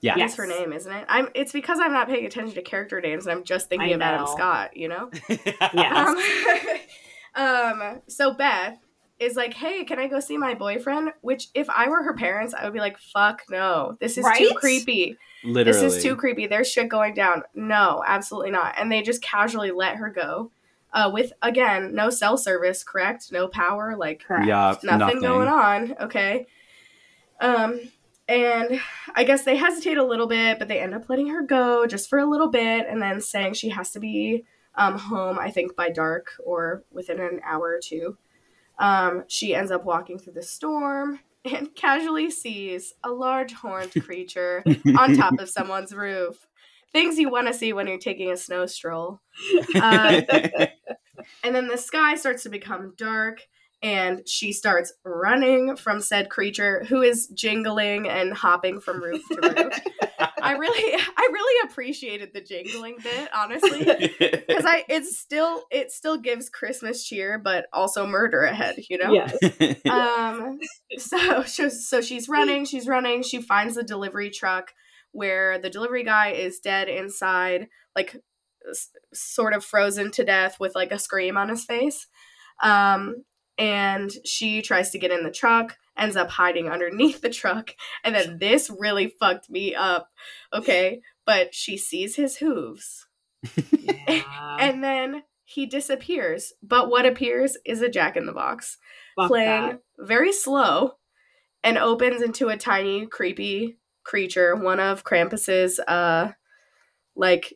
[0.00, 0.16] Yeah.
[0.18, 1.06] That's her name, isn't it?
[1.08, 1.28] I'm.
[1.34, 4.02] It's because I'm not paying attention to character names, and I'm just thinking I of
[4.02, 4.26] Adam.
[4.26, 4.76] Scott.
[4.76, 5.10] You know.
[5.72, 6.78] Yes.
[7.34, 7.42] Um,
[7.82, 8.02] um.
[8.08, 8.78] So Beth
[9.18, 12.54] is like, "Hey, can I go see my boyfriend?" Which, if I were her parents,
[12.54, 15.16] I would be like, "Fuck no, this is too creepy.
[15.44, 15.64] Literally.
[15.64, 16.46] This is too creepy.
[16.46, 17.42] There's shit going down.
[17.54, 20.50] No, absolutely not." And they just casually let her go,
[20.94, 23.30] uh, with again no cell service, correct?
[23.32, 24.46] No power, like Correct.
[24.46, 25.20] Yeah, nothing, nothing.
[25.20, 25.96] going on.
[26.00, 26.46] Okay.
[27.40, 27.80] Um,
[28.28, 28.80] and
[29.14, 32.08] I guess they hesitate a little bit, but they end up letting her go just
[32.08, 34.44] for a little bit, and then saying she has to be
[34.76, 35.38] um, home.
[35.38, 38.16] I think by dark or within an hour or two.
[38.78, 44.64] Um, she ends up walking through the storm and casually sees a large horned creature
[44.98, 46.46] on top of someone's roof.
[46.92, 49.20] Things you want to see when you're taking a snow stroll.
[49.74, 50.20] Uh,
[51.42, 53.40] and then the sky starts to become dark,
[53.84, 59.40] and she starts running from said creature who is jingling and hopping from roof to
[59.42, 59.78] roof.
[60.40, 63.84] I really, I really appreciated the jingling bit, honestly,
[64.18, 69.12] because I it's still it still gives Christmas cheer, but also murder ahead, you know.
[69.12, 69.36] Yes.
[69.90, 70.58] Um.
[70.96, 72.64] So, so so she's running.
[72.64, 73.22] She's running.
[73.22, 74.72] She finds the delivery truck
[75.12, 78.16] where the delivery guy is dead inside, like
[78.68, 82.06] s- sort of frozen to death with like a scream on his face.
[82.62, 83.24] Um.
[83.58, 88.14] And she tries to get in the truck, ends up hiding underneath the truck, and
[88.14, 90.10] then this really fucked me up.
[90.52, 93.06] Okay, but she sees his hooves,
[93.80, 94.56] Yeah.
[94.60, 96.52] and then he disappears.
[96.62, 98.78] But what appears is a Jack in the Box
[99.16, 99.80] Fuck playing that.
[99.98, 100.94] very slow
[101.62, 106.30] and opens into a tiny creepy creature one of krampus's uh
[107.16, 107.54] like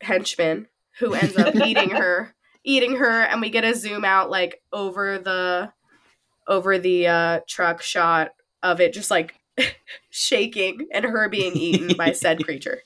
[0.00, 0.66] henchmen
[1.00, 5.18] who ends up eating her eating her and we get a zoom out like over
[5.18, 5.72] the
[6.48, 8.30] over the uh truck shot
[8.62, 9.34] of it just like
[10.10, 12.80] shaking and her being eaten by said creature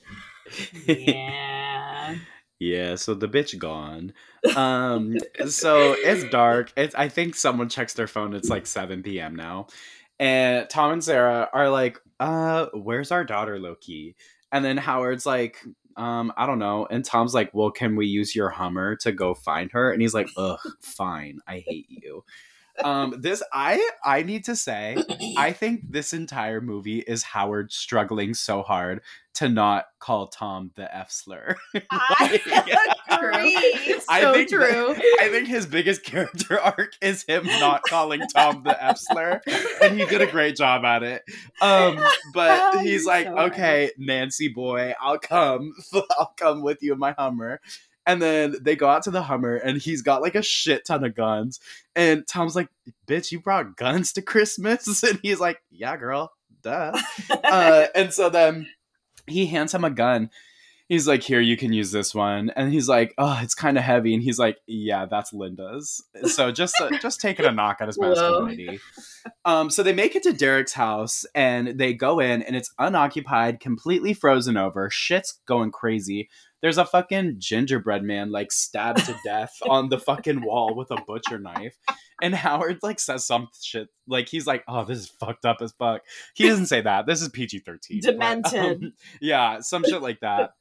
[0.85, 2.15] Yeah.
[2.59, 4.13] Yeah, so the bitch gone.
[4.55, 6.73] Um, so it's dark.
[6.75, 8.33] It's I think someone checks their phone.
[8.33, 9.35] It's like seven p.m.
[9.35, 9.67] now,
[10.19, 14.15] and Tom and Sarah are like, "Uh, where's our daughter, Loki?"
[14.51, 15.63] And then Howard's like,
[15.97, 19.33] "Um, I don't know." And Tom's like, "Well, can we use your Hummer to go
[19.33, 21.39] find her?" And he's like, "Ugh, fine.
[21.47, 22.23] I hate you."
[22.83, 24.97] Um, this I I need to say,
[25.37, 29.01] I think this entire movie is Howard struggling so hard
[29.35, 31.55] to not call Tom the F slur.
[31.91, 33.99] I agree.
[34.09, 38.63] I so think true I think his biggest character arc is him not calling Tom
[38.63, 39.41] the F slur,
[39.81, 41.23] and he did a great job at it.
[41.61, 41.99] Um,
[42.33, 43.51] but Oh, he's like, so right.
[43.51, 45.73] "Okay, Nancy boy, I'll come.
[46.17, 47.59] I'll come with you in my Hummer."
[48.07, 51.03] And then they go out to the Hummer, and he's got like a shit ton
[51.03, 51.59] of guns.
[51.93, 52.69] And Tom's like,
[53.05, 56.31] "Bitch, you brought guns to Christmas?" And he's like, "Yeah, girl,
[56.63, 56.97] duh."
[57.29, 58.67] uh, and so then
[59.27, 60.29] he hands him a gun.
[60.87, 63.83] He's like, "Here, you can use this one." And he's like, "Oh, it's kind of
[63.83, 67.87] heavy." And he's like, "Yeah, that's Linda's." So just uh, just taking a knock at
[67.87, 68.79] his masculinity.
[69.43, 73.59] Um, so they make it to Derek's house and they go in and it's unoccupied,
[73.59, 74.89] completely frozen over.
[74.89, 76.29] Shit's going crazy.
[76.61, 81.01] There's a fucking gingerbread man like stabbed to death on the fucking wall with a
[81.07, 81.77] butcher knife.
[82.21, 85.71] And Howard like says some shit like he's like, "Oh, this is fucked up as
[85.73, 86.01] fuck."
[86.33, 87.05] He doesn't say that.
[87.05, 87.99] This is PG thirteen.
[88.01, 88.93] Demented.
[89.21, 90.51] yeah, some shit like that.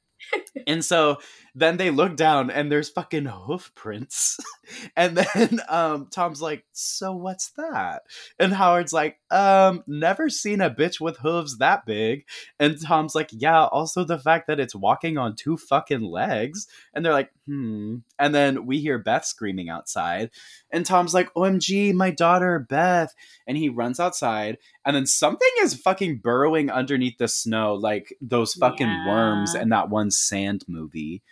[0.66, 1.18] And so
[1.55, 4.38] then they look down and there's fucking hoof prints.
[4.96, 8.02] and then um Tom's like, "So what's that?"
[8.38, 12.26] And Howard's like, "Um, never seen a bitch with hooves that big."
[12.61, 17.05] And Tom's like, "Yeah, also the fact that it's walking on two fucking legs." And
[17.05, 20.31] they're like, "Hmm." And then we hear Beth screaming outside.
[20.70, 23.14] And Tom's like, "OMG, my daughter Beth."
[23.46, 28.55] And he runs outside and then something is fucking burrowing underneath the snow like those
[28.55, 29.07] fucking Yeah.
[29.09, 31.22] worms in that one sand movie.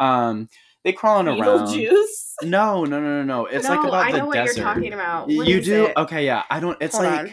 [0.00, 0.48] Um
[0.82, 1.68] they crawling around.
[1.68, 2.32] Beetlejuice.
[2.42, 3.46] No, no, no, no, no.
[3.46, 4.56] It's like No, about I the know what desert.
[4.56, 5.28] you're talking about.
[5.28, 5.86] What you do?
[5.86, 5.96] it?
[5.96, 6.42] Okay, yeah.
[6.50, 7.32] I don't it's Hold like on.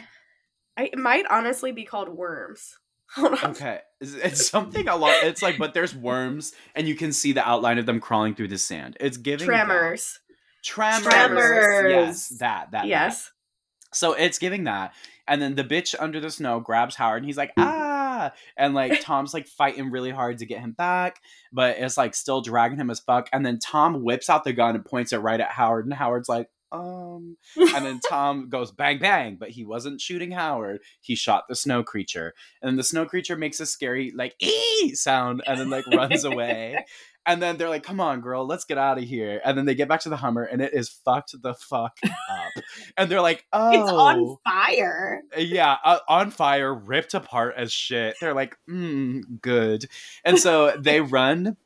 [0.78, 2.78] I, it might honestly be called worms.
[3.44, 5.14] Okay, it's, something a lot.
[5.24, 8.48] It's like, but there's worms, and you can see the outline of them crawling through
[8.48, 8.96] the sand.
[9.02, 9.66] It's giving that.
[9.66, 10.20] Tremors.
[10.64, 11.04] Tremors.
[11.04, 11.92] Tremors.
[11.92, 12.72] Yes, that that.
[12.72, 12.88] that.
[12.88, 13.30] Yes.
[13.94, 14.94] So it's giving that,
[15.28, 19.02] and then the bitch under the snow grabs Howard, and he's like, ah, and like
[19.04, 22.90] Tom's like fighting really hard to get him back, but it's like still dragging him
[22.90, 23.30] as fuck.
[23.34, 26.30] And then Tom whips out the gun and points it right at Howard, and Howard's
[26.30, 27.38] like, um.
[27.76, 30.82] And then Tom goes bang bang, but he wasn't shooting Howard.
[31.02, 35.44] He shot the snow creature, and the snow creature makes a scary like ee sound,
[35.48, 36.86] and then like runs away.
[37.24, 39.76] And then they're like, "Come on, girl, let's get out of here." And then they
[39.76, 42.64] get back to the Hummer, and it is fucked the fuck up.
[42.98, 45.22] And they're like, "Oh, It's on fire.
[45.38, 49.86] yeah, uh, on fire, ripped apart as shit." They're like, mm, "Good."
[50.26, 51.58] And so they run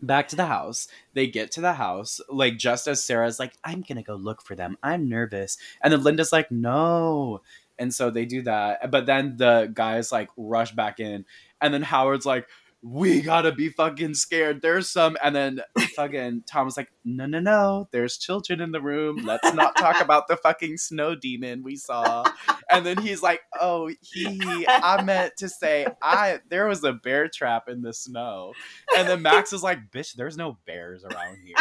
[0.00, 0.88] back to the house.
[1.14, 4.54] They get to the house, like just as Sarah's like, I'm gonna go look for
[4.54, 4.76] them.
[4.82, 5.58] I'm nervous.
[5.82, 7.42] And then Linda's like, no.
[7.78, 8.90] And so they do that.
[8.90, 11.24] But then the guys like rush back in.
[11.60, 12.48] And then Howard's like,
[12.88, 14.62] we gotta be fucking scared.
[14.62, 15.16] There's some.
[15.22, 15.60] And then
[15.94, 17.88] fucking Tom's like, no, no, no.
[17.90, 19.24] There's children in the room.
[19.24, 22.24] Let's not talk about the fucking snow demon we saw.
[22.70, 27.28] And then he's like, oh, he, I meant to say, I, there was a bear
[27.28, 28.52] trap in the snow.
[28.96, 31.56] And then Max is like, bitch, there's no bears around here.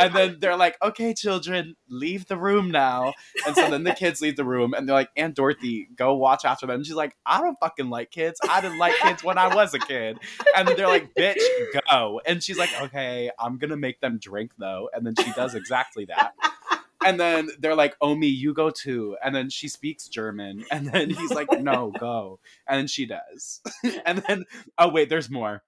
[0.00, 3.12] And then they're like, okay, children, leave the room now.
[3.46, 6.44] And so then the kids leave the room and they're like, Aunt Dorothy, go watch
[6.44, 6.76] after them.
[6.76, 8.40] And she's like, I don't fucking like kids.
[8.48, 10.18] I didn't like kids when I was a kid.
[10.56, 11.38] And then they're like, bitch,
[11.90, 12.20] go.
[12.26, 14.88] And she's like, okay, I'm going to make them drink though.
[14.92, 16.34] And then she does exactly that.
[17.04, 19.16] And then they're like, Omi, you go too.
[19.22, 20.64] And then she speaks German.
[20.70, 22.40] And then he's like, no, go.
[22.66, 23.60] And then she does.
[24.04, 24.44] and then,
[24.78, 25.62] oh, wait, there's more.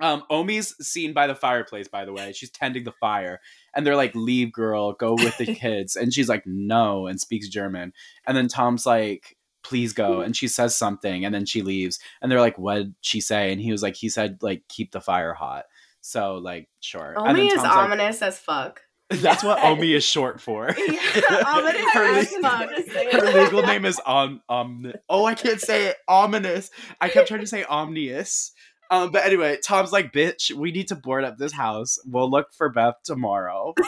[0.00, 2.32] Um, Omi's seen by the fireplace, by the way.
[2.32, 3.40] She's tending the fire.
[3.74, 5.96] And they're like, leave, girl, go with the kids.
[5.96, 7.92] And she's like, no, and speaks German.
[8.26, 10.16] And then Tom's like, please go.
[10.16, 10.20] Hmm.
[10.22, 11.98] And she says something, and then she leaves.
[12.22, 13.50] And they're like, what'd she say?
[13.50, 15.64] And he was like, he said, like, keep the fire hot.
[16.00, 17.14] So, like, sure.
[17.16, 18.82] Omi is Tom's like, ominous as fuck.
[19.10, 20.74] That's what Omi is short for.
[20.76, 20.94] Yeah,
[21.92, 22.70] her, as fuck.
[23.12, 24.92] her legal name is Om Om.
[25.08, 25.96] Oh, I can't say it.
[26.08, 26.70] Ominous.
[27.00, 28.52] I kept trying to say Omnius.
[28.94, 31.98] Um, but anyway, Tom's like, bitch, we need to board up this house.
[32.06, 33.74] We'll look for Beth tomorrow.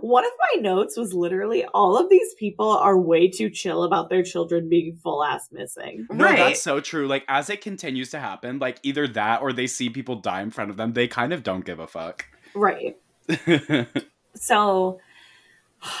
[0.00, 4.08] One of my notes was literally all of these people are way too chill about
[4.10, 6.06] their children being full ass missing.
[6.10, 6.36] No, Right.
[6.38, 7.06] that's so true.
[7.06, 10.50] Like, as it continues to happen, like either that or they see people die in
[10.50, 12.26] front of them, they kind of don't give a fuck.
[12.54, 12.96] Right.
[14.34, 15.00] So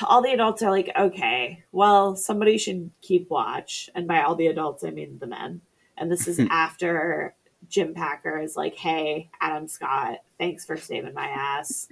[0.02, 3.90] all the adults are like, okay, well, somebody should keep watch.
[3.94, 5.62] And by all the adults, I mean the men.
[6.00, 6.46] And this is hmm.
[6.50, 7.34] after
[7.68, 11.88] Jim Packer is like, hey, Adam Scott, thanks for saving my ass.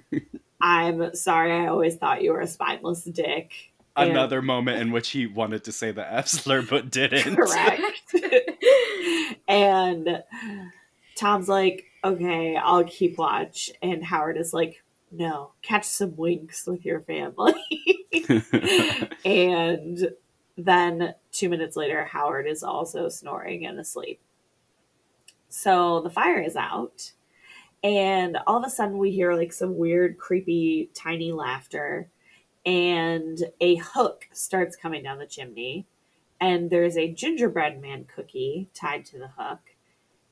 [0.59, 3.53] I'm sorry, I always thought you were a spineless dick.
[3.95, 7.35] And- Another moment in which he wanted to say the F slur but didn't.
[7.35, 8.15] Correct.
[9.47, 10.23] and
[11.15, 13.71] Tom's like, okay, I'll keep watch.
[13.81, 17.53] And Howard is like, no, catch some winks with your family.
[19.25, 20.09] and
[20.57, 24.19] then two minutes later, Howard is also snoring and asleep.
[25.49, 27.11] So the fire is out.
[27.83, 32.09] And all of a sudden, we hear like some weird, creepy, tiny laughter.
[32.65, 35.87] And a hook starts coming down the chimney
[36.41, 39.59] and there's a gingerbread man cookie tied to the hook.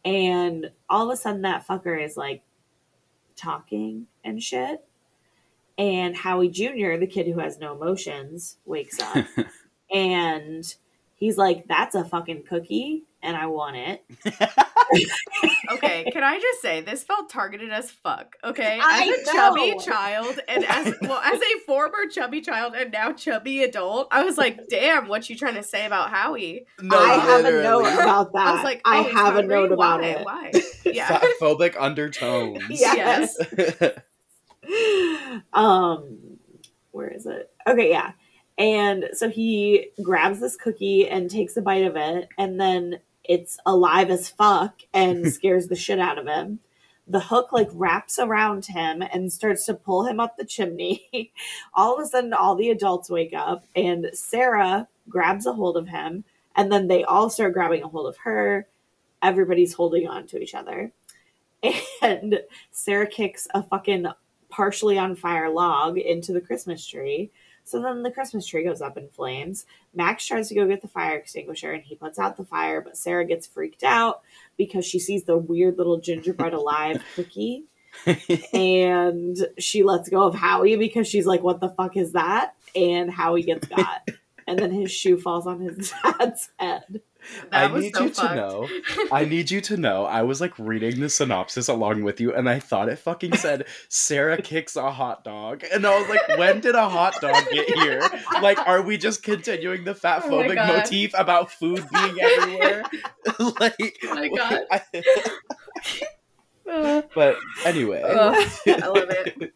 [0.05, 2.43] And all of a sudden, that fucker is like
[3.35, 4.85] talking and shit.
[5.77, 9.25] And Howie Jr., the kid who has no emotions, wakes up
[9.93, 10.75] and
[11.17, 14.03] he's like, That's a fucking cookie, and I want it.
[15.69, 18.35] Okay, can I just say this felt targeted as fuck?
[18.43, 19.33] Okay, as I a know.
[19.33, 24.23] chubby child and as well as a former chubby child and now chubby adult, I
[24.23, 27.81] was like, "Damn, what you trying to say about Howie?" no, I have a note
[27.81, 28.47] about that.
[28.47, 30.07] I was like, I oh, he's have a note about Why?
[30.07, 30.25] it.
[30.25, 30.51] Why?
[30.85, 32.63] Yeah, Fat phobic undertones.
[32.69, 33.37] Yes.
[35.53, 36.17] um
[36.91, 38.11] where is it okay yeah
[38.57, 43.57] and so he grabs this cookie and takes a bite of it and then it's
[43.65, 46.59] alive as fuck and scares the shit out of him.
[47.07, 51.31] The hook like wraps around him and starts to pull him up the chimney.
[51.73, 55.87] All of a sudden all the adults wake up and sarah grabs a hold of
[55.87, 56.23] him
[56.55, 58.67] and then they all start grabbing a hold of her.
[59.21, 60.91] Everybody's holding on to each other.
[62.01, 62.39] And
[62.71, 64.07] sarah kicks a fucking
[64.49, 67.31] partially on fire log into the Christmas tree.
[67.67, 69.65] So then the Christmas tree goes up in flames.
[69.93, 72.95] Max tries to go get the fire extinguisher and he puts out the fire, but
[72.95, 74.21] Sarah gets freaked out
[74.57, 77.65] because she sees the weird little gingerbread alive cookie
[78.53, 82.55] and she lets go of Howie because she's like, What the fuck is that?
[82.73, 84.07] And Howie gets got.
[84.47, 87.01] and then his shoe falls on his dad's head.
[87.51, 88.29] that I need so you fucked.
[88.29, 88.67] to know.
[89.11, 90.05] I need you to know.
[90.05, 93.65] I was like reading the synopsis along with you, and I thought it fucking said
[93.89, 97.69] Sarah kicks a hot dog, and I was like, when did a hot dog get
[97.69, 98.01] here?
[98.41, 100.77] Like, are we just continuing the fat Oh phobic God.
[100.77, 102.83] motif about food being everywhere?
[103.59, 104.61] like, Oh my God.
[104.71, 104.83] I-
[107.15, 109.53] but anyway, Ugh, I love it.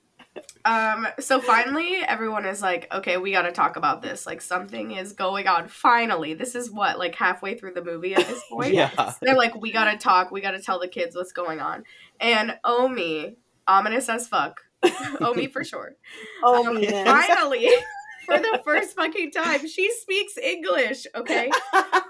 [0.65, 4.25] Um, so finally, everyone is like, okay, we got to talk about this.
[4.25, 5.67] Like, something is going on.
[5.67, 8.73] Finally, this is what, like, halfway through the movie at this point.
[8.73, 9.13] Yeah.
[9.21, 10.31] They're like, we got to talk.
[10.31, 11.83] We got to tell the kids what's going on.
[12.19, 13.35] And Omi,
[13.67, 14.61] ominous as fuck.
[15.21, 15.95] Omi for sure.
[16.43, 17.67] Oh, Um, finally,
[18.25, 21.49] for the first fucking time, she speaks English, okay?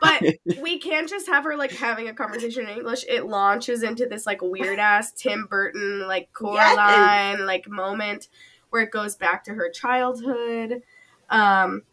[0.01, 0.23] But
[0.61, 3.05] we can't just have her like having a conversation in English.
[3.07, 8.27] It launches into this like weird ass Tim Burton like Coraline like moment
[8.69, 10.81] where it goes back to her childhood.
[11.29, 11.83] Um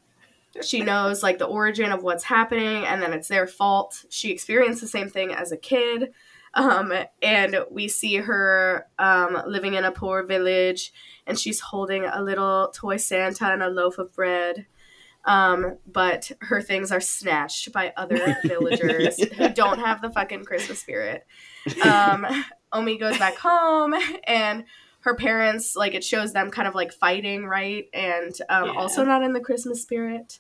[0.63, 4.05] she knows like the origin of what's happening and then it's their fault.
[4.09, 6.13] She experienced the same thing as a kid.
[6.55, 6.93] Um
[7.23, 10.93] and we see her um living in a poor village
[11.27, 14.67] and she's holding a little toy Santa and a loaf of bread.
[15.25, 20.81] Um, but her things are snatched by other villagers who don't have the fucking Christmas
[20.81, 21.27] spirit.
[21.83, 22.27] Um,
[22.73, 23.95] Omi goes back home
[24.25, 24.65] and
[25.01, 27.87] her parents, like, it shows them kind of like fighting, right?
[27.93, 28.73] And um, Yeah.
[28.73, 30.39] also not in the Christmas spirit.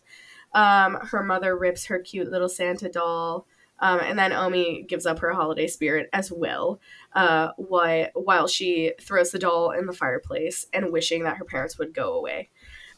[0.54, 3.46] Um, her mother rips her cute little Santa doll.
[3.80, 6.80] Um, and then Omi gives up her holiday spirit as well,
[7.14, 11.78] uh, while, while she throws the doll in the fireplace and wishing that her parents
[11.78, 12.50] would go away.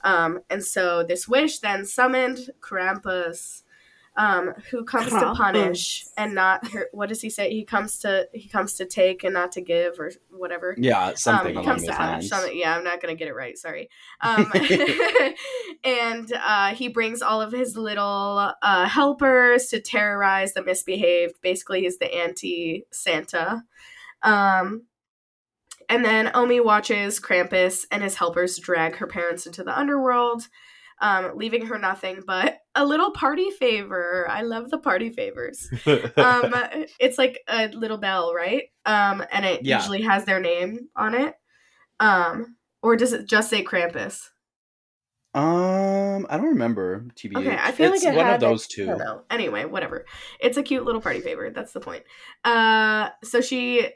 [0.03, 3.63] Um, and so this wish then summoned Krampus,
[4.21, 6.67] um, who comes to punish and not.
[6.93, 7.51] What does he say?
[7.51, 10.75] He comes to he comes to take and not to give, or whatever.
[10.77, 12.29] Yeah, something um, he along comes to punish.
[12.29, 13.57] Something, yeah, I'm not gonna get it right.
[13.57, 13.89] Sorry.
[14.23, 14.53] Um,
[15.85, 21.41] and uh, he brings all of his little uh, helpers to terrorize the misbehaved.
[21.41, 23.65] Basically, he's the anti Santa.
[24.23, 24.83] Um,
[25.89, 30.49] and then Omi watches Krampus and his helpers drag her parents into the underworld,
[31.01, 34.27] um, leaving her nothing but a little party favor.
[34.31, 35.69] I love the party favors.
[36.17, 36.55] Um,
[36.99, 38.65] it's like a little bell, right?
[38.87, 39.79] Um, and it Yeah.
[39.79, 41.35] usually has their name on it.
[41.99, 44.29] Um, or does it just say Krampus?
[45.35, 47.07] um, I don't remember.
[47.15, 47.37] TBH.
[47.37, 48.97] Okay, I feel it's like it one of those two.
[49.31, 50.05] Anyway, whatever.
[50.41, 51.51] It's a cute little party favor.
[51.51, 52.03] That's the point.
[52.45, 53.89] Uh, so she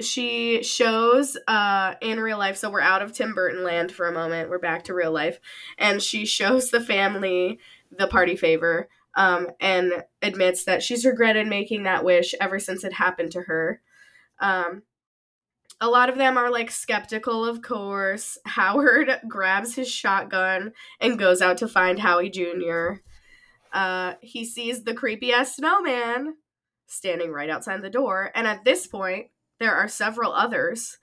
[0.00, 2.56] she shows uh in real life.
[2.56, 4.48] So we're out of Tim Burton land for a moment.
[4.48, 5.40] We're back to real life,
[5.76, 7.58] and she shows the family
[7.90, 8.88] the party favor.
[9.16, 13.80] Um, and admits that she's regretted making that wish ever since it happened to her.
[14.38, 14.82] Um,
[15.80, 18.38] a lot of them are like skeptical, of course.
[18.46, 23.00] Howard grabs his shotgun and goes out to find Howie Jr.
[23.72, 26.36] Uh, he sees the creepy ass snowman
[26.86, 29.28] standing right outside the door, and at this point,
[29.60, 30.98] there are several others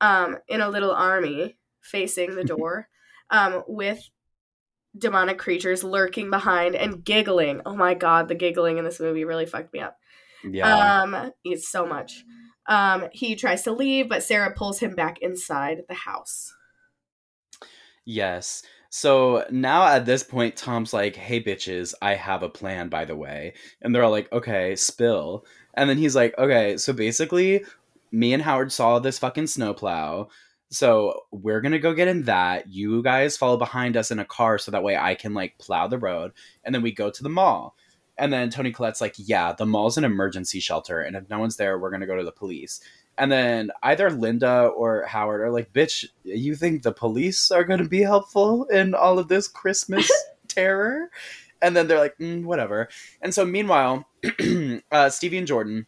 [0.00, 2.88] um, in a little army facing the door
[3.30, 4.08] um, with
[4.96, 7.60] demonic creatures lurking behind and giggling.
[7.66, 9.96] Oh my god, the giggling in this movie really fucked me up.
[10.44, 11.02] Yeah.
[11.02, 12.24] Um, it's so much.
[12.68, 16.52] Um, he tries to leave, but Sarah pulls him back inside the house.
[18.04, 18.62] Yes.
[18.90, 23.16] So now at this point, Tom's like, hey, bitches, I have a plan, by the
[23.16, 23.54] way.
[23.82, 25.44] And they're all like, okay, spill.
[25.74, 27.64] And then he's like, okay, so basically,
[28.10, 30.28] me and Howard saw this fucking snowplow.
[30.70, 32.68] So we're going to go get in that.
[32.68, 35.86] You guys follow behind us in a car so that way I can like plow
[35.86, 36.32] the road.
[36.64, 37.76] And then we go to the mall.
[38.18, 41.00] And then Toni Collette's like, yeah, the mall's an emergency shelter.
[41.02, 42.80] And if no one's there, we're going to go to the police.
[43.18, 47.82] And then either Linda or Howard are like, bitch, you think the police are going
[47.82, 50.10] to be helpful in all of this Christmas
[50.48, 51.10] terror?
[51.62, 52.88] And then they're like, mm, whatever.
[53.22, 54.06] And so meanwhile,
[54.92, 55.86] uh, Stevie and Jordan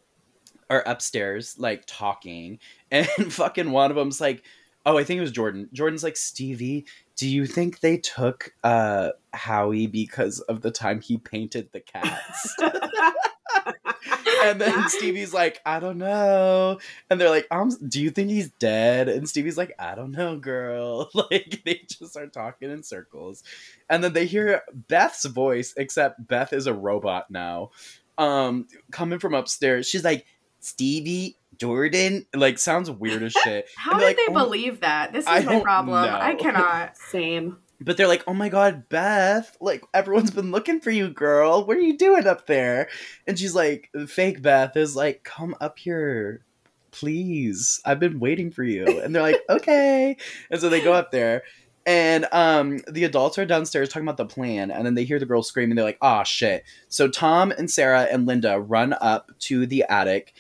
[0.71, 2.59] are upstairs, like talking.
[2.91, 4.43] And fucking one of them's like,
[4.89, 5.69] oh, I think it was Jordan.
[5.75, 11.19] Jordan's like, Stevie, do you think they took uh, Howie because of the time he
[11.19, 12.57] painted the cats?
[14.45, 16.79] and then Stevie's like, I don't know.
[17.11, 19.11] And they're like, um, do you think he's dead?
[19.11, 21.11] And Stevie's like, I don't know, girl.
[21.31, 23.43] Like they just are talking in circles.
[23.91, 27.73] And then they hear Beth's voice, except Beth is a robot now.
[28.17, 29.87] Um, coming from upstairs.
[29.87, 30.25] She's like,
[30.61, 33.69] Stevie, Jordan, like sounds weird as shit.
[33.77, 35.13] How And did they're they "Oh, believe that?
[35.13, 36.03] This is I my problem.
[36.03, 36.19] know.
[36.19, 36.97] I cannot.
[37.11, 37.59] Same.
[37.81, 41.65] But they're like, oh my god, Beth, like everyone's been looking for you, girl.
[41.65, 42.89] What are you doing up there?
[43.27, 46.45] And she's like, fake Beth is like, come up here,
[46.91, 47.81] please.
[47.85, 49.01] I've been waiting for you.
[49.01, 50.17] And they're like, okay.
[50.51, 51.43] And so they go up there.
[51.87, 55.25] And um, the adults are downstairs talking about the plan, and then they hear the
[55.25, 55.75] girls screaming.
[55.75, 60.35] They're like, "Ah, shit!" So Tom and Sarah and Linda run up to the attic,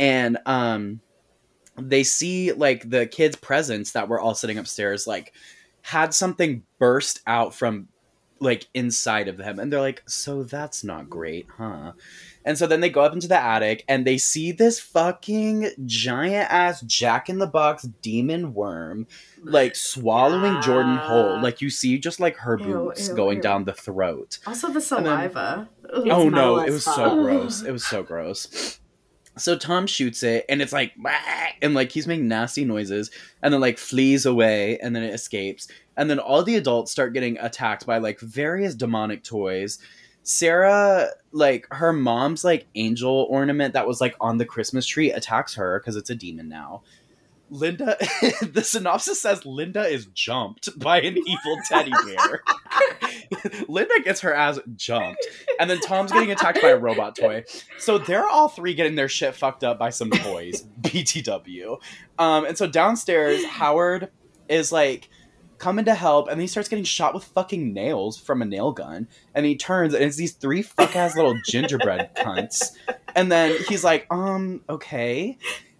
[0.00, 1.00] and um,
[1.76, 5.34] they see like the kids' presents that were all sitting upstairs, like
[5.82, 7.88] had something burst out from
[8.40, 9.58] like inside of them.
[9.58, 11.92] And they're like so that's not great huh?
[12.46, 16.50] And so then they go up into the attic and they see this fucking giant
[16.50, 19.06] ass jack in the box demon worm
[19.42, 21.42] like swallowing jordan whole.
[21.42, 23.42] Like you see just like her boobs ew, going ew.
[23.42, 24.38] down the throat.
[24.46, 25.68] Also the saliva.
[25.84, 26.94] It's oh no it was fuck.
[26.94, 27.62] so gross.
[27.66, 28.80] It was so gross
[29.40, 30.92] so tom shoots it and it's like
[31.62, 33.10] and like he's making nasty noises
[33.42, 35.68] and then like flees away and then it escapes.
[35.96, 39.78] And then all the adults start getting attacked by like various demonic toys.
[40.22, 45.54] Sarah like her mom's like angel ornament that was like on the christmas tree attacks
[45.54, 46.82] her because it's a demon now
[47.50, 47.96] linda
[48.42, 52.42] the synopsis says linda is jumped by an evil teddy bear.
[53.68, 55.24] Linda gets her ass jumped
[55.58, 57.44] and then tom's getting attacked by a robot toy.
[57.78, 61.80] So they're all three getting their shit fucked up by some toys btw
[62.18, 64.10] um and so downstairs howard
[64.48, 65.08] is like
[65.58, 68.72] coming to help and then he starts getting shot with fucking nails from a nail
[68.72, 72.72] gun and he turns and it's these three fuck ass little gingerbread cunts.
[73.14, 75.38] And then he's like um okay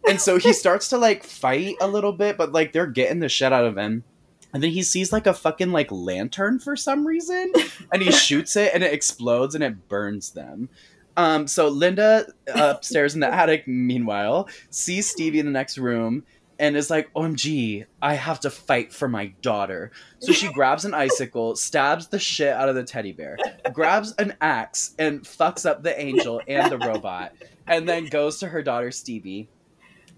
[0.09, 3.29] and so he starts to like fight a little bit but like they're getting the
[3.29, 4.05] shit out of him
[4.53, 7.53] and then he sees like a fucking like lantern for some reason
[7.93, 10.69] and he shoots it and it explodes and it burns them
[11.17, 16.25] um so linda upstairs in the attic meanwhile sees stevie in the next room
[16.61, 19.91] and is like, OMG, I have to fight for my daughter.
[20.19, 23.39] So she grabs an icicle, stabs the shit out of the teddy bear,
[23.73, 27.33] grabs an axe, and fucks up the angel and the robot,
[27.67, 29.49] and then goes to her daughter Stevie.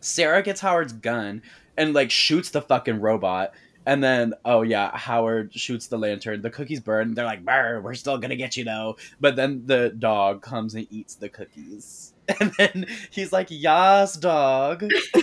[0.03, 1.43] Sarah gets Howard's gun
[1.77, 3.55] and like shoots the fucking robot.
[3.85, 6.43] And then, oh yeah, Howard shoots the lantern.
[6.43, 7.15] The cookies burn.
[7.15, 10.87] They're like, "Brr, we're still gonna get you though." But then the dog comes and
[10.91, 12.11] eats the cookies.
[12.41, 14.85] And then he's like, "Yas, dog."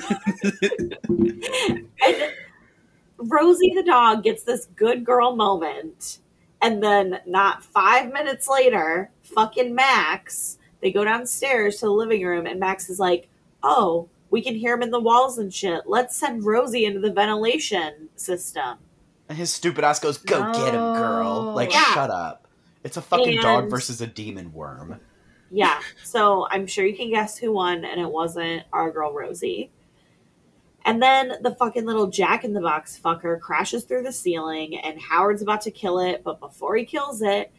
[1.09, 1.87] and
[3.17, 6.19] Rosie the dog gets this good girl moment,
[6.61, 12.45] and then not five minutes later, fucking Max, they go downstairs to the living room,
[12.45, 13.29] and Max is like,
[13.63, 15.81] "Oh, we can hear him in the walls and shit.
[15.85, 18.77] Let's send Rosie into the ventilation system."
[19.27, 21.93] And his stupid ass goes, "Go get him, girl!" Like, Yeah.
[21.93, 22.47] shut up.
[22.83, 24.99] It's a fucking dog versus a demon worm.
[25.51, 29.71] Yeah, so I'm sure you can guess who won, and it wasn't our girl Rosie.
[30.85, 34.99] And then the fucking little Jack in the Box fucker crashes through the ceiling, and
[34.99, 37.51] Howard's about to kill it, but before he kills it,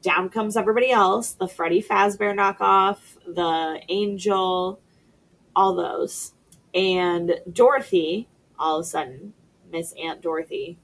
[0.00, 4.80] down comes everybody else the Freddy Fazbear knockoff, the Angel,
[5.54, 6.34] all those.
[6.74, 8.28] And Dorothy,
[8.58, 9.34] all of a sudden,
[9.70, 10.78] Miss Aunt Dorothy,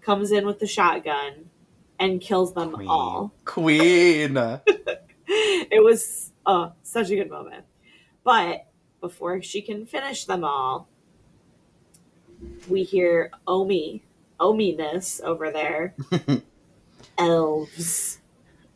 [0.00, 1.50] comes in with the shotgun
[1.98, 2.88] and kills them Queen.
[2.88, 4.36] all Queen.
[5.26, 7.64] it was oh such a good moment
[8.24, 8.66] but
[9.00, 10.88] before she can finish them all
[12.68, 14.02] we hear omi
[14.40, 15.94] ominess over there
[17.18, 18.18] elves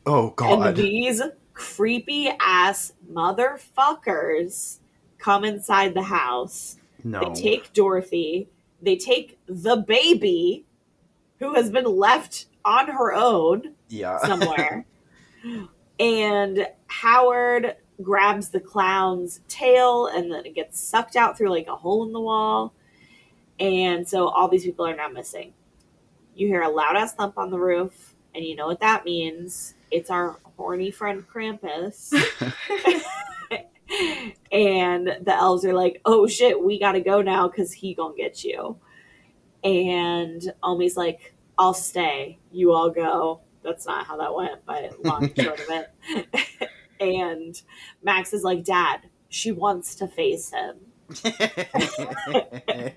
[0.07, 0.77] oh and God.
[0.77, 1.23] these
[1.55, 4.79] creepy ass motherfuckers
[5.25, 7.21] come inside the house no.
[7.21, 8.47] they take dorothy
[8.83, 10.67] they take the baby
[11.39, 14.19] who has been left on her own yeah.
[14.27, 14.87] somewhere.
[15.99, 21.77] and Howard grabs the clown's tail and then it gets sucked out through like a
[21.77, 22.75] hole in the wall.
[23.61, 25.53] And so all these people are now missing.
[26.35, 29.75] You hear a loud ass thump on the roof, and you know what that means.
[29.93, 32.13] It's our horny friend Krampus.
[34.53, 38.45] and the elves are like, oh shit, we gotta go now because he gonna get
[38.45, 38.77] you.
[39.63, 42.39] And Omi's like, I'll stay.
[42.53, 43.41] You all go.
[43.63, 46.71] That's not how that went, but long and short of it.
[47.01, 47.61] and
[48.03, 50.77] Max is like, Dad, she wants to face him.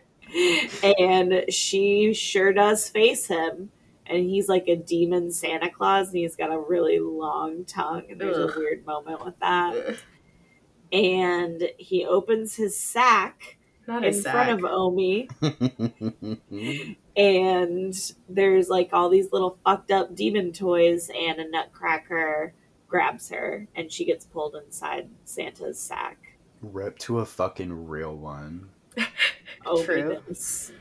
[0.99, 3.71] and she sure does face him.
[4.05, 8.03] And he's like a demon Santa Claus, and he's got a really long tongue.
[8.09, 8.51] And there's Ugh.
[8.55, 9.97] a weird moment with that.
[10.93, 10.99] Ugh.
[10.99, 13.57] And he opens his sack
[13.87, 14.33] Not in sack.
[14.33, 15.29] front of Omi,
[17.17, 22.53] and there's like all these little fucked up demon toys, and a nutcracker
[22.87, 26.17] grabs her, and she gets pulled inside Santa's sack.
[26.61, 28.69] Rip to a fucking real one.
[29.65, 30.21] Omi True.
[30.27, 30.71] does.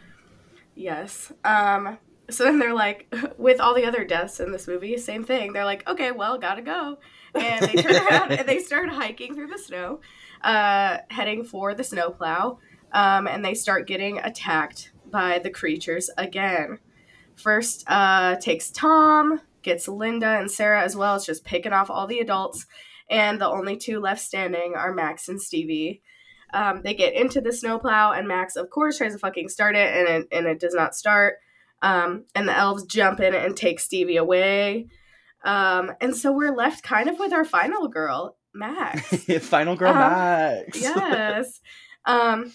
[0.75, 1.33] Yes.
[1.45, 1.99] Um.
[2.29, 5.53] So then they're like, with all the other deaths in this movie, same thing.
[5.53, 6.99] They're like, okay, well, gotta go,
[7.37, 10.01] and they turn around and they start hiking through the snow,
[10.43, 12.59] uh, heading for the snowplow.
[12.93, 16.78] Um, and they start getting attacked by the creatures again.
[17.37, 21.16] First, uh, takes Tom, gets Linda and Sarah as well.
[21.16, 22.66] It's just picking off all the adults,
[23.11, 26.03] and the only two left standing are Max and Stevie.
[26.55, 29.95] Um, they get into the snowplow, and Max, of course, tries to fucking start it,
[29.95, 31.37] and it, and it does not start.
[31.82, 34.87] Um, and the elves jump in and take Stevie away.
[35.47, 39.09] Um, and so we're left kind of with our final girl, Max.
[39.47, 40.81] Final girl Um, Max.
[40.81, 41.61] yes.
[42.05, 42.53] Um,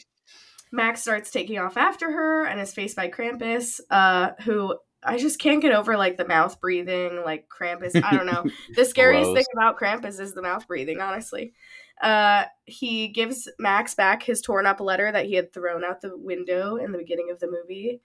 [0.72, 5.40] Max starts taking off after her and is faced by Krampus, uh, who I just
[5.40, 8.02] can't get over like the mouth breathing, like Krampus.
[8.04, 8.46] I don't know.
[8.76, 9.36] The scariest Gross.
[9.38, 11.54] thing about Krampus is the mouth breathing, honestly.
[12.02, 16.18] Uh, he gives Max back his torn up letter that he had thrown out the
[16.18, 18.02] window in the beginning of the movie.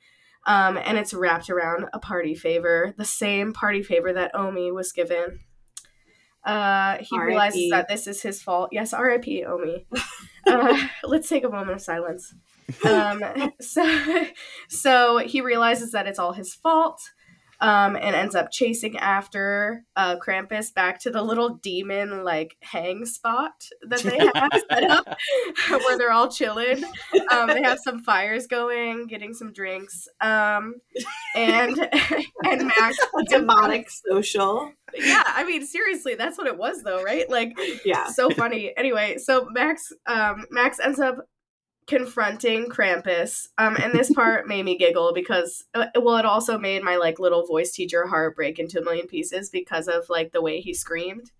[0.46, 4.92] Um, and it's wrapped around a party favor, the same party favor that Omi was
[4.92, 5.40] given.
[6.44, 7.26] Uh, he R.I.P..
[7.26, 8.68] realizes that this is his fault.
[8.70, 9.44] Yes, R.I.P.
[9.44, 9.84] Omi.
[10.46, 12.32] uh, let's take a moment of silence.
[12.84, 13.22] Um,
[13.60, 14.24] so,
[14.68, 17.00] so he realizes that it's all his fault
[17.60, 23.06] um, and ends up chasing after uh, Krampus back to the little demon like hang
[23.06, 23.52] spot
[23.82, 25.06] that they have set up
[25.70, 26.84] where they're all chilling.
[27.30, 30.74] Um, they have some fires going, getting some drinks, um,
[31.34, 31.78] and
[32.44, 32.96] and Max.
[33.28, 34.72] Demonic social.
[34.94, 37.28] Yeah, I mean seriously, that's what it was though, right?
[37.28, 37.52] Like
[37.84, 38.06] Yeah.
[38.06, 38.72] so funny.
[38.76, 41.26] Anyway, so Max um Max ends up
[41.86, 43.48] confronting Krampus.
[43.58, 47.18] Um and this part made me giggle because uh, well it also made my like
[47.18, 50.74] little voice teacher heart break into a million pieces because of like the way he
[50.74, 51.30] screamed.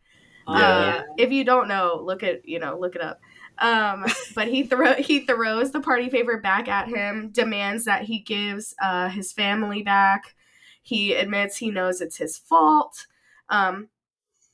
[0.47, 0.99] Oh, Yeah.
[0.99, 3.21] Uh, if you don't know, look at you know, look it up.
[3.59, 8.19] Um, but he throw he throws the party favor back at him, demands that he
[8.21, 10.35] gives uh, his family back.
[10.83, 13.07] He admits he knows it's his fault.
[13.49, 13.89] Um,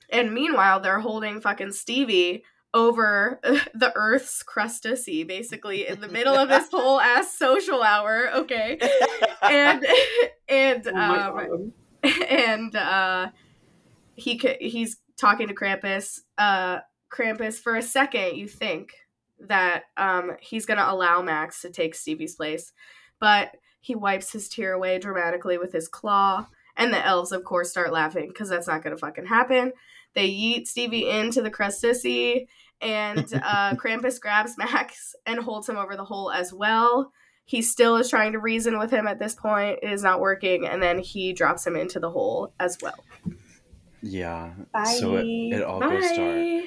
[0.09, 3.41] and meanwhile, they're holding fucking Stevie over
[3.75, 8.31] the Earth's crustacean, basically in the middle of this whole ass social hour.
[8.35, 8.79] Okay,
[9.43, 9.87] and
[10.49, 11.73] and Oh um,
[12.05, 12.23] God.
[12.29, 13.29] and uh
[14.15, 16.21] he he's talking to Krampus.
[16.39, 18.95] Uh Krampus for a second you think
[19.41, 22.73] that um he's to allow Max to take Stevie's place,
[23.21, 23.51] but
[23.81, 26.47] he wipes his tear away dramatically with his claw
[26.77, 29.73] and the elves of course start laughing cuz that's not going to fucking happen.
[30.15, 32.47] They yeet Stevie into the crustacean
[32.83, 37.13] and uh Krampus grabs Max and holds him over the hole as well
[37.45, 39.81] he still is trying to reason with him at this point.
[39.83, 43.05] It is not working, and then he drops him into the hole as well.
[44.01, 44.53] Yeah.
[44.73, 44.97] Bye.
[44.99, 46.17] So it, it all goes dark.
[46.17, 46.65] Bye.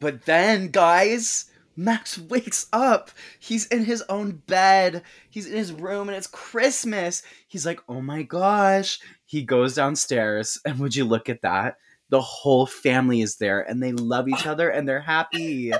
[0.00, 3.10] But then, guys, Max wakes up.
[3.38, 5.02] He's in his own bed.
[5.30, 7.22] He's in his room and it's Christmas.
[7.46, 8.98] He's like, oh my gosh.
[9.24, 11.76] He goes downstairs, and would you look at that?
[12.12, 15.72] The whole family is there and they love each other and they're happy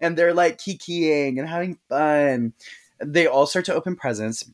[0.00, 2.52] and they're like kikiing and having fun.
[3.04, 4.48] They all start to open presents.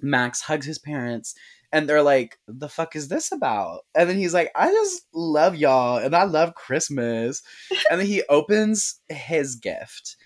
[0.00, 1.34] Max hugs his parents
[1.72, 3.80] and they're like, the fuck is this about?
[3.94, 7.42] And then he's like, I just love y'all and I love Christmas
[7.90, 10.16] and then he opens his gift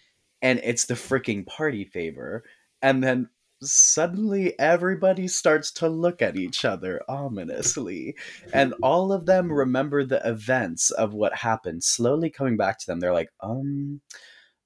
[0.42, 2.44] and it's the freaking party favor
[2.82, 3.28] and then
[3.72, 8.14] suddenly everybody starts to look at each other ominously.
[8.52, 13.00] And all of them remember the events of what happened slowly coming back to them.
[13.00, 14.00] They're like um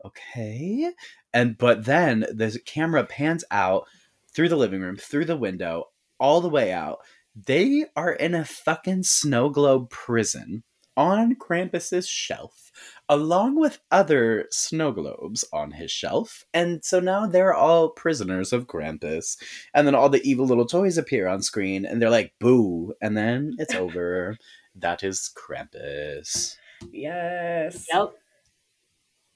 [0.04, 0.92] okay.
[1.32, 3.86] And but then the camera pans out
[4.34, 5.84] through the living room through the window
[6.18, 6.98] all the way out.
[7.34, 10.62] They are in a fucking snow globe prison
[10.96, 12.70] on Krampus's shelf,
[13.10, 16.44] along with other snow globes on his shelf.
[16.54, 19.36] And so now they're all prisoners of Krampus.
[19.74, 22.94] And then all the evil little toys appear on screen, and they're like, boo.
[23.02, 24.38] And then it's over.
[24.76, 26.56] that is Krampus.
[26.92, 27.86] Yes.
[27.92, 28.12] Yep.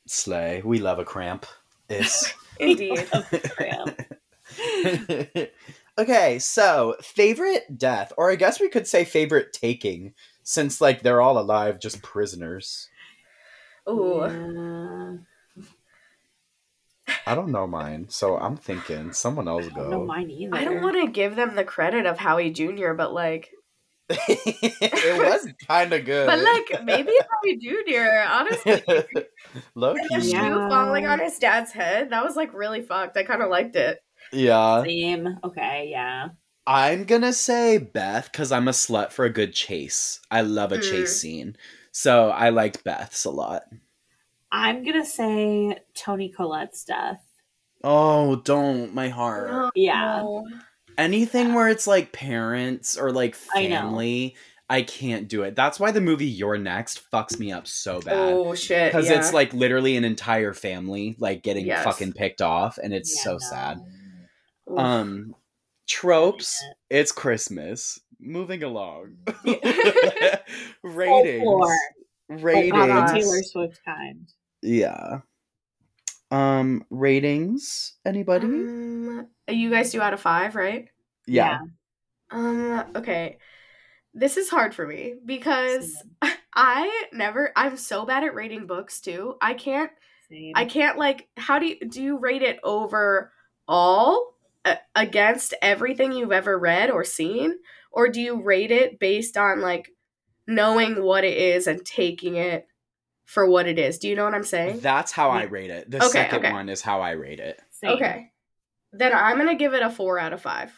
[0.06, 0.62] Slay.
[0.64, 1.44] We love a cramp.
[1.90, 2.32] Is.
[2.60, 3.06] Indeed.
[3.56, 4.00] Cramp.
[5.98, 10.14] okay, so favorite death, or I guess we could say favorite taking,
[10.44, 12.88] since like they're all alive, just prisoners.
[13.88, 14.20] Ooh.
[15.56, 15.62] Yeah.
[17.26, 20.06] I don't know mine, so I'm thinking someone else I don't know go.
[20.06, 20.54] mine either.
[20.56, 23.50] I don't want to give them the credit of Howie Jr., but like,
[24.08, 26.26] it was kind of good.
[26.26, 28.24] but like maybe Howie Jr.
[28.26, 28.82] Honestly,
[29.74, 30.30] low and the key.
[30.32, 30.48] Yeah.
[30.48, 33.16] shoe falling on his dad's head that was like really fucked.
[33.16, 33.98] I kind of liked it.
[34.32, 35.38] Yeah, Same.
[35.44, 36.28] Okay, yeah.
[36.66, 40.20] I'm gonna say Beth because I'm a slut for a good chase.
[40.30, 40.90] I love a Mm.
[40.90, 41.56] chase scene,
[41.96, 43.62] so I liked Beth's a lot.
[44.50, 47.24] I'm gonna say Toni Collette's death.
[47.84, 49.50] Oh, don't my heart.
[49.52, 50.22] Oh, Yeah.
[50.22, 50.48] no.
[50.98, 54.34] Anything where it's like parents or like I family,
[54.68, 55.54] I, can't do it.
[55.54, 58.16] That's why the movie You're Next fucks me up so bad.
[58.16, 58.90] Oh shit.
[58.92, 59.18] Because yeah.
[59.18, 61.84] it's like literally an entire family like getting Yes.
[61.84, 63.38] fucking picked off, and it's Yeah, so no.
[63.38, 63.80] sad.
[64.70, 64.78] Oof.
[64.78, 65.34] Um,
[65.86, 66.64] tropes.
[66.90, 68.00] It's Christmas.
[68.24, 69.18] Moving along.
[70.82, 71.44] ratings.
[71.44, 71.76] Folklore.
[72.28, 72.72] Ratings.
[72.72, 73.12] But Ratings.
[73.12, 74.32] the Taylor Swift kind.
[74.62, 75.20] Yeah.
[76.30, 77.94] Um, ratings.
[78.04, 78.46] Anybody?
[78.46, 80.88] Um, you guys do out of five, right?
[81.26, 81.60] yeah.
[82.30, 83.38] Um, okay.
[84.14, 85.94] This is hard for me because
[86.54, 89.36] I never I'm so bad at rating books too.
[89.40, 89.90] I can't
[90.30, 90.52] Same.
[90.54, 93.32] I can't like how do you do you rate it over
[93.66, 97.56] all uh, against everything you've ever read or seen
[97.94, 99.88] or do you rate it based on like
[100.46, 102.66] knowing what it is and taking it
[103.24, 103.98] for what it is?
[103.98, 104.80] Do you know what I'm saying?
[104.80, 105.90] That's how I rate it.
[105.90, 106.52] The Okay, second okay.
[106.52, 107.60] one is how I rate it.
[107.70, 107.92] Same.
[107.92, 108.30] Okay.
[108.92, 110.72] Then I'm going to give it a 4 out of 5.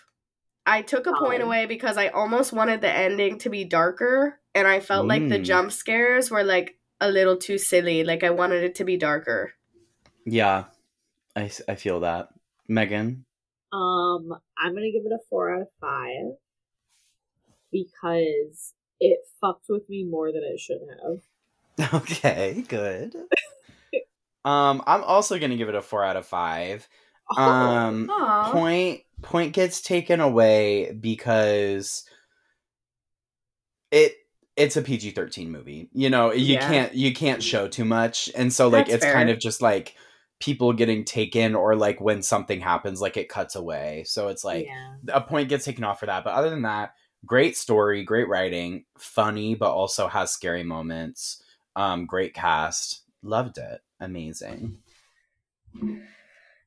[0.65, 4.67] I took a point away because I almost wanted the ending to be darker and
[4.67, 5.45] I felt like the Mm.
[5.45, 8.03] jump scares were like a little too silly.
[8.05, 9.53] Like I wanted it to be darker.
[10.25, 10.65] Yeah,
[11.37, 12.31] I I feel that.
[12.69, 13.25] Megan?
[13.73, 16.35] Um, I'm gonna give it a four out of five
[17.85, 21.21] because it fucked with me more than it should have.
[21.95, 23.15] Okay, good.
[24.45, 26.89] um, I'm also gonna give it a four out of five.
[27.37, 28.51] Um, Aw.
[28.53, 32.05] point point gets taken away because
[33.91, 34.15] it
[34.57, 35.91] it's a PG-13 movie.
[35.93, 36.67] You know, you Yeah.
[36.69, 38.31] can't you can't show too much.
[38.35, 39.95] And so like That's it's kind of just like
[40.41, 44.05] people getting taken or like when something happens like it cuts away.
[44.07, 44.95] So it's like yeah.
[45.13, 46.25] a point gets taken off for that.
[46.25, 46.95] But other than that,
[47.27, 51.43] great story, great writing, funny but also has scary moments.
[51.75, 53.03] Um great cast.
[53.23, 53.81] Loved it.
[54.01, 54.79] Amazing.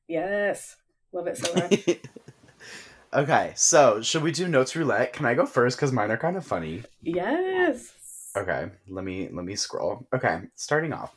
[0.08, 0.76] Yes.
[1.12, 1.98] Love it so much.
[3.14, 5.12] okay, so should we do notes roulette?
[5.12, 6.82] Can I go first cuz mine are kind of funny.
[7.02, 7.92] yes.
[8.36, 10.06] Okay, let me let me scroll.
[10.14, 11.16] Okay, starting off.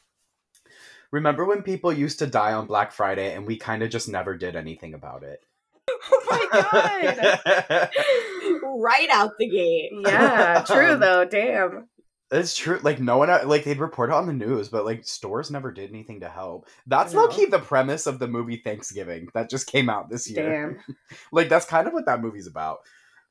[1.12, 4.36] Remember when people used to die on Black Friday and we kind of just never
[4.36, 5.44] did anything about it?
[6.12, 7.90] Oh my god.
[8.82, 9.92] right out the gate.
[10.06, 11.26] yeah, true Um, though.
[11.26, 11.88] Damn.
[12.32, 12.80] It's true.
[12.82, 15.92] Like no one, like they'd report it on the news, but like stores never did
[15.92, 16.68] anything to help.
[16.88, 17.22] That's I know.
[17.24, 20.82] low key the premise of the movie Thanksgiving that just came out this year.
[20.88, 20.96] Damn.
[21.32, 22.80] like that's kind of what that movie's about.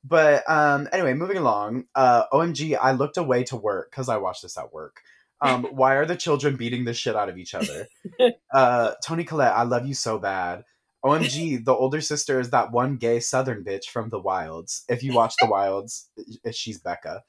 [0.05, 1.85] But um, anyway, moving along.
[1.97, 5.01] Uh, OMG, I looked away to work because I watched this at work.
[5.41, 7.89] Um, why are the children beating the shit out of each other?
[8.55, 10.63] Uh, Toni Collette, I love you so bad.
[11.05, 14.85] OMG, the older sister is that one gay Southern bitch from The Wilds.
[14.89, 16.09] If you watch The Wilds,
[16.53, 17.23] she's Becca.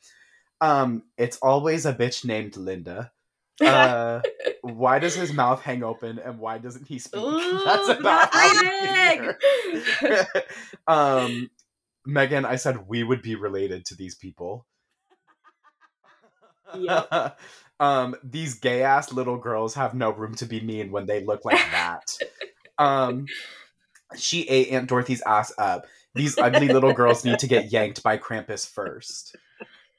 [0.61, 3.11] Um, it's always a bitch named Linda.
[3.61, 4.19] Uh,
[4.61, 7.21] why does his mouth hang open and why doesn't he speak?
[7.24, 9.34] Ooh, That's about how
[10.88, 11.51] um,
[12.03, 14.65] Megan, I said we would be related to these people.
[16.74, 17.38] Yep.
[17.80, 21.45] um, these gay ass little girls have no room to be mean when they look
[21.45, 22.17] like that.
[22.80, 23.28] um,
[24.18, 25.86] she ate Aunt Dorothy's ass up.
[26.16, 29.36] These ugly little girls need to get yanked by Krampus first.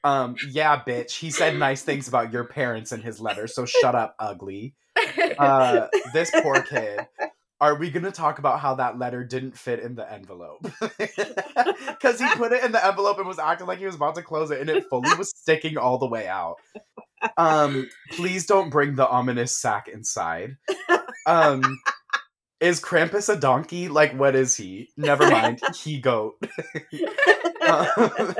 [0.03, 1.17] Um, yeah, bitch.
[1.17, 4.75] He said nice things about your parents in his letter, so shut up, ugly.
[5.37, 6.99] Uh, this poor kid.
[7.59, 10.65] Are we gonna talk about how that letter didn't fit in the envelope?
[11.87, 14.21] Because he put it in the envelope and was acting like he was about to
[14.21, 16.57] close it, and it fully was sticking all the way out.
[17.37, 20.57] Um, please don't bring the ominous sack inside.
[21.25, 21.79] Um,
[22.59, 23.87] is Krampus a donkey?
[23.87, 24.89] Like, what is he?
[24.97, 25.61] Never mind.
[25.75, 26.35] He goat.
[27.65, 28.35] Um,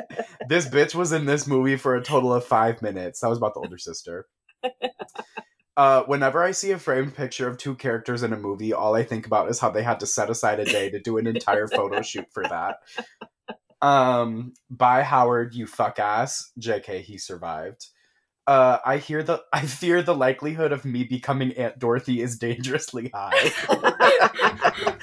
[0.48, 3.22] this bitch was in this movie for a total of five minutes.
[3.22, 4.28] That was about the older sister.
[5.76, 9.04] Uh, whenever I see a framed picture of two characters in a movie, all I
[9.04, 11.68] think about is how they had to set aside a day to do an entire
[11.68, 12.78] photo shoot for that.
[13.82, 16.52] Um, bye Howard, you fuck ass.
[16.60, 17.88] JK, he survived.
[18.48, 23.12] Uh, I hear the I fear the likelihood of me becoming Aunt Dorothy is dangerously
[23.14, 23.52] high.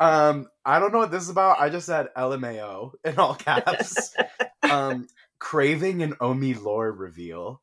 [0.00, 1.60] um, I don't know what this is about.
[1.60, 4.14] I just said LMAO in all caps.
[4.62, 5.08] um,
[5.38, 7.60] craving an Omi lore reveal.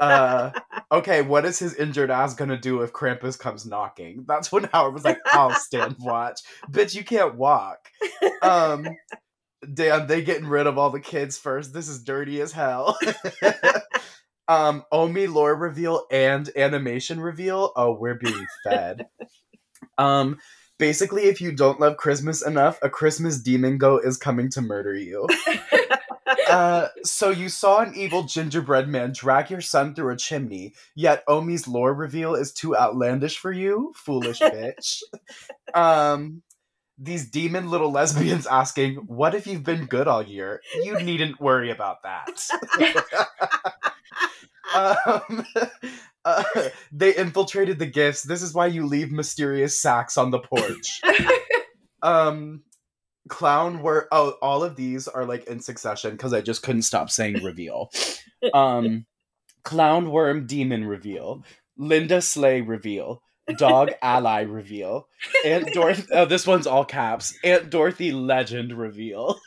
[0.00, 0.50] Uh,
[0.90, 4.24] okay, what is his injured ass gonna do if Krampus comes knocking?
[4.26, 6.40] That's when Howard was like, "I'll stand watch."
[6.70, 7.78] Bitch, you can't walk.
[8.42, 8.88] Um,
[9.74, 11.72] damn, they getting rid of all the kids first.
[11.72, 12.98] This is dirty as hell.
[14.48, 17.72] um, Omi lore reveal and animation reveal.
[17.76, 19.06] Oh, we're being fed.
[19.96, 20.38] Um,
[20.78, 24.94] basically, if you don't love Christmas enough, a Christmas demon goat is coming to murder
[24.94, 25.26] you.
[26.48, 31.22] Uh, so you saw an evil gingerbread man drag your son through a chimney, yet
[31.28, 35.02] Omi's lore reveal is too outlandish for you, foolish bitch.
[35.74, 36.42] um,
[36.98, 40.60] these demon little lesbians asking, "What if you've been good all year?
[40.82, 42.28] You needn't worry about that."
[44.74, 45.46] Um,
[46.24, 46.44] uh,
[46.92, 48.22] they infiltrated the gifts.
[48.22, 51.00] This is why you leave mysterious sacks on the porch.
[52.02, 52.62] um,
[53.28, 57.10] clown were oh, all of these are like in succession because I just couldn't stop
[57.10, 57.90] saying reveal.
[58.54, 59.06] Um,
[59.64, 61.44] clown worm demon reveal.
[61.76, 63.22] Linda Slay reveal.
[63.56, 65.08] dog ally reveal.
[65.44, 66.06] Aunt Dorothy.
[66.12, 67.34] Oh, this one's all caps.
[67.44, 69.40] Aunt Dorothy legend reveal.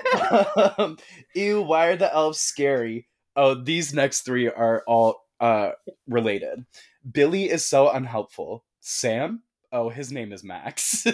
[0.78, 0.96] um,
[1.34, 3.06] ew, why are the elves scary?
[3.36, 5.72] Oh, these next three are all uh
[6.08, 6.64] related.
[7.10, 8.64] Billy is so unhelpful.
[8.80, 9.42] Sam?
[9.72, 11.06] Oh, his name is Max.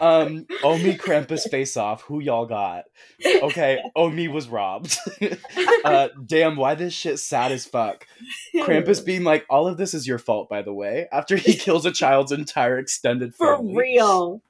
[0.00, 2.02] um, Omi Krampus face off.
[2.02, 2.84] Who y'all got?
[3.24, 4.96] Okay, Omi was robbed.
[5.84, 8.06] uh, damn, why this shit sad as fuck?
[8.54, 11.86] Krampus being like, all of this is your fault, by the way, after he kills
[11.86, 13.76] a child's entire extended For family.
[13.76, 14.42] real.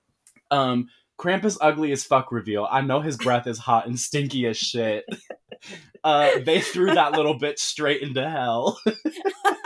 [0.50, 2.66] Um, Krampus ugly as fuck reveal.
[2.70, 5.04] I know his breath is hot and stinky as shit.
[6.04, 8.78] Uh, they threw that little bitch straight into hell.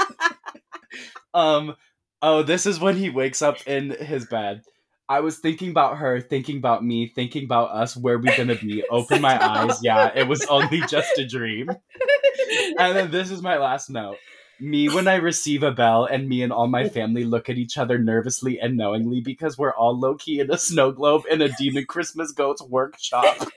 [1.34, 1.76] um,
[2.22, 4.62] oh, this is when he wakes up in his bed.
[5.10, 7.96] I was thinking about her, thinking about me, thinking about us.
[7.96, 8.84] Where we gonna be?
[8.90, 9.80] Open my eyes.
[9.82, 11.68] Yeah, it was only just a dream.
[12.78, 14.18] And then this is my last note.
[14.60, 17.76] Me when I receive a bell, and me and all my family look at each
[17.76, 21.48] other nervously and knowingly because we're all low key in a snow globe in a
[21.56, 23.48] demon Christmas goat's workshop.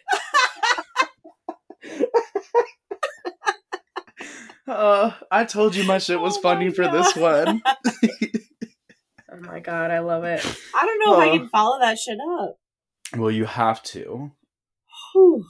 [4.67, 7.61] Uh, I told you my shit was Oh funny for this one.
[7.65, 10.45] oh my god, I love it.
[10.75, 12.57] I don't know if I can follow that shit up.
[13.17, 14.31] Well, you have to.
[15.13, 15.45] Whew.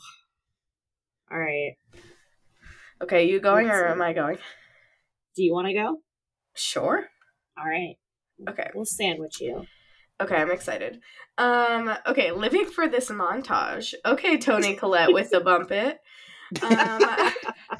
[1.32, 1.74] All right.
[3.01, 3.91] Okay, you going Let's or see.
[3.91, 4.38] am I going?
[5.36, 5.97] Do you want to go?
[6.55, 7.05] Sure.
[7.57, 7.95] All right.
[8.47, 8.70] Okay.
[8.74, 9.66] We'll sandwich you.
[10.22, 10.99] Okay, I'm excited.
[11.38, 13.93] Um, okay, living for this montage.
[14.05, 15.99] Okay, Toni Collette with the bump it.
[16.61, 17.01] Um,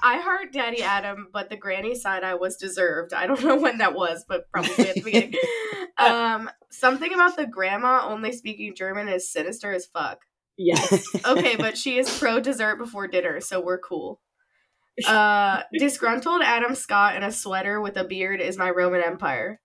[0.04, 3.14] I heart Daddy Adam, but the granny side I was deserved.
[3.14, 5.34] I don't know when that was, but probably at the beginning.
[5.96, 10.22] Um, something about the grandma only speaking German is sinister as fuck.
[10.58, 11.08] Yes.
[11.26, 14.20] Okay, but she is pro dessert before dinner, so we're cool.
[15.08, 19.62] Uh, disgruntled Adam Scott in a sweater with a beard is my Roman Empire.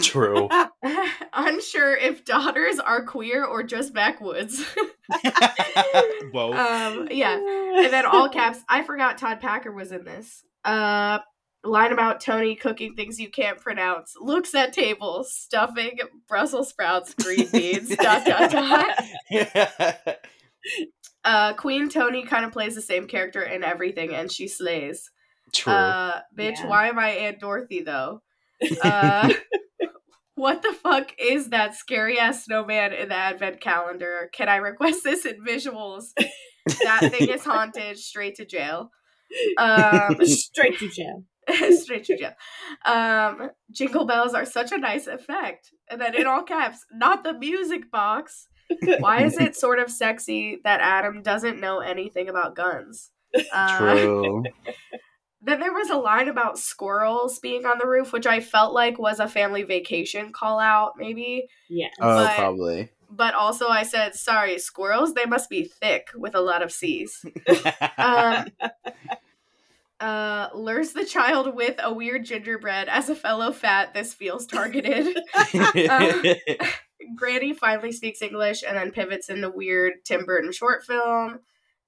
[0.00, 0.48] True.
[1.32, 4.64] Unsure if daughters are queer or just backwoods.
[6.32, 6.52] Whoa.
[6.52, 7.36] um, yeah.
[7.80, 10.44] And then all caps, I forgot Todd Packer was in this.
[10.64, 11.20] Uh
[11.62, 14.14] line about Toni cooking things you can't pronounce.
[14.20, 20.16] Looks at table, stuffing, Brussels sprouts, green beans, dot dot dot.
[21.24, 25.10] Uh Queen Toni kind of plays the same character in everything and she slays.
[25.52, 25.72] True.
[25.72, 26.66] Uh bitch, Yeah.
[26.66, 28.22] why am I Aunt Dorothy though?
[28.82, 29.32] Uh
[30.40, 34.30] what the fuck is that scary ass snowman in the advent calendar?
[34.32, 36.12] Can I request this in visuals?
[36.82, 38.90] That thing is haunted, straight to jail.
[39.58, 41.22] Um Straight to jail.
[41.78, 42.32] straight to jail.
[42.84, 45.70] Um jingle bells are such a nice effect.
[45.88, 48.48] And then in all caps, not the music box.
[48.98, 53.10] Why is it sort of sexy that Adam doesn't know anything about guns?
[53.52, 54.44] Uh, True.
[55.42, 58.98] Then there was a line about squirrels being on the roof, which I felt like
[58.98, 61.48] was a family vacation call out, maybe.
[61.68, 61.88] Yeah.
[62.00, 62.90] oh, but- probably.
[63.12, 67.24] But also, I said, sorry, squirrels, they must be thick with a lot of C's.
[67.98, 68.46] Um,
[70.00, 72.88] uh, lures the child with a weird gingerbread.
[72.88, 75.16] As a fellow fat, this feels targeted.
[75.90, 76.22] um,
[77.16, 81.40] Granny finally speaks English and then pivots into weird Tim Burton short film.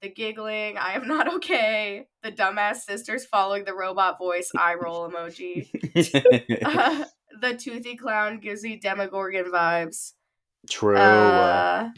[0.02, 2.08] The giggling, I am not okay.
[2.24, 5.68] The dumbass sisters following the robot voice, eye roll emoji.
[6.64, 7.04] Uh,
[7.40, 10.12] the toothy clown gives me Demogorgon vibes.
[10.68, 10.96] True.
[10.96, 11.90] Uh,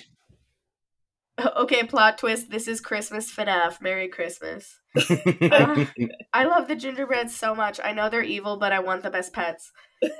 [1.56, 2.50] okay, plot twist.
[2.50, 3.80] This is Christmas FNAF.
[3.80, 4.80] Merry Christmas.
[4.96, 5.86] uh,
[6.32, 7.80] I love the gingerbreads so much.
[7.82, 9.72] I know they're evil, but I want the best pets.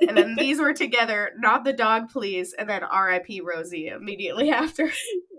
[0.07, 2.53] And then these were together, not the dog, please.
[2.57, 3.41] And then R.I.P.
[3.41, 4.91] Rosie immediately after.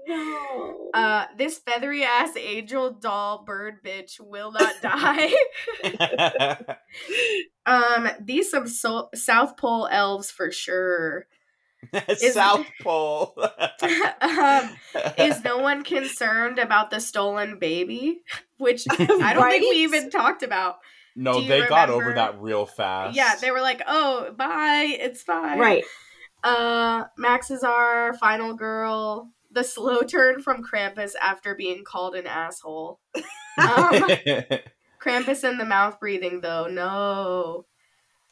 [0.07, 0.91] No.
[0.95, 5.33] Uh, this feathery ass angel doll bird bitch will not die.
[7.67, 11.27] um, these some so- South Pole elves for sure.
[12.17, 13.35] South Pole.
[14.21, 14.71] um,
[15.19, 18.23] is no one concerned about the stolen baby?
[18.59, 20.77] Which I don't think we even talked about.
[21.15, 23.15] no, they got over that real fast.
[23.15, 25.85] Yeah, they were like, "Oh, bye, it's fine." right.
[26.43, 29.31] Uh, Max is our final girl.
[29.57, 33.01] The slow turn from Krampus after being called an asshole.
[33.59, 34.11] Um,
[35.01, 36.67] Krampus in the mouth breathing though.
[36.67, 37.65] No.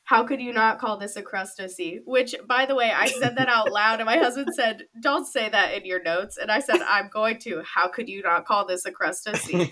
[0.03, 2.03] How could you not call this a crustacean?
[2.05, 5.49] Which, by the way, I said that out loud, and my husband said, "Don't say
[5.49, 8.67] that in your notes." And I said, "I'm going to." How could you not call
[8.67, 9.63] this a crustacean?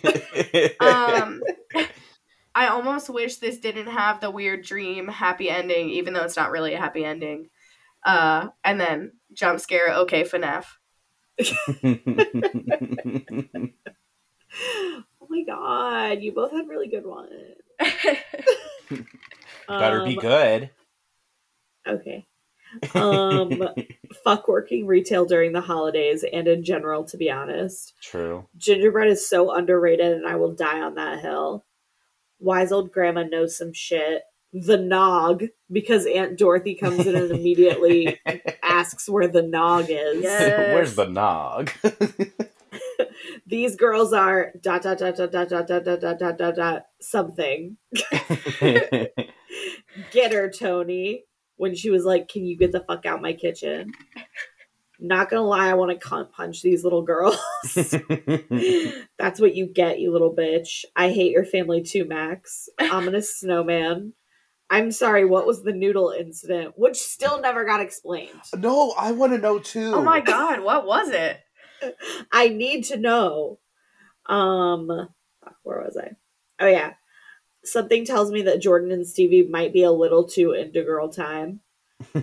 [0.81, 1.43] um
[2.55, 6.51] i almost wish this didn't have the weird dream happy ending even though it's not
[6.51, 7.49] really a happy ending
[8.05, 10.65] uh and then jump scare okay FNAF.
[15.21, 17.31] Oh my god, you both had really good ones.
[19.69, 20.71] Better be Um, good.
[21.89, 22.27] Okay.
[22.95, 23.63] Um,
[24.25, 27.95] fuck working retail during the holidays and in general, to be honest.
[28.03, 28.47] True.
[28.59, 31.65] Gingerbread is so underrated and I will die on that hill.
[32.39, 34.23] Wise old grandma knows some shit.
[34.53, 38.21] The nog, because Aunt Dorothy comes in and immediately
[38.63, 40.23] asks where the nog is.
[40.23, 40.75] Yes.
[40.75, 41.71] Where's the nog?
[43.47, 46.87] These girls are dot dot dot dot dot dot dot dot dot dot dot dot
[47.01, 47.77] something.
[48.61, 51.25] Get her, Toni.
[51.57, 53.93] When she was like, "Can you get the fuck out my kitchen?"
[54.99, 57.37] Not gonna lie, I want to punch these little girls.
[59.19, 60.85] That's what you get, you little bitch.
[60.95, 62.69] I hate your family too, Max.
[62.81, 64.13] Ominous snowman.
[64.73, 66.73] I'm sorry, what was the noodle incident?
[66.79, 68.41] Which still never got explained.
[68.57, 69.93] no, I want to know too.
[69.95, 71.41] Oh my god, what was it?
[72.33, 73.59] I need to know.
[74.25, 74.87] Um,
[75.63, 76.13] where was I?
[76.59, 76.95] Oh yeah,
[77.63, 81.61] something tells me that Jordan and Stevie might be a little too into girl time.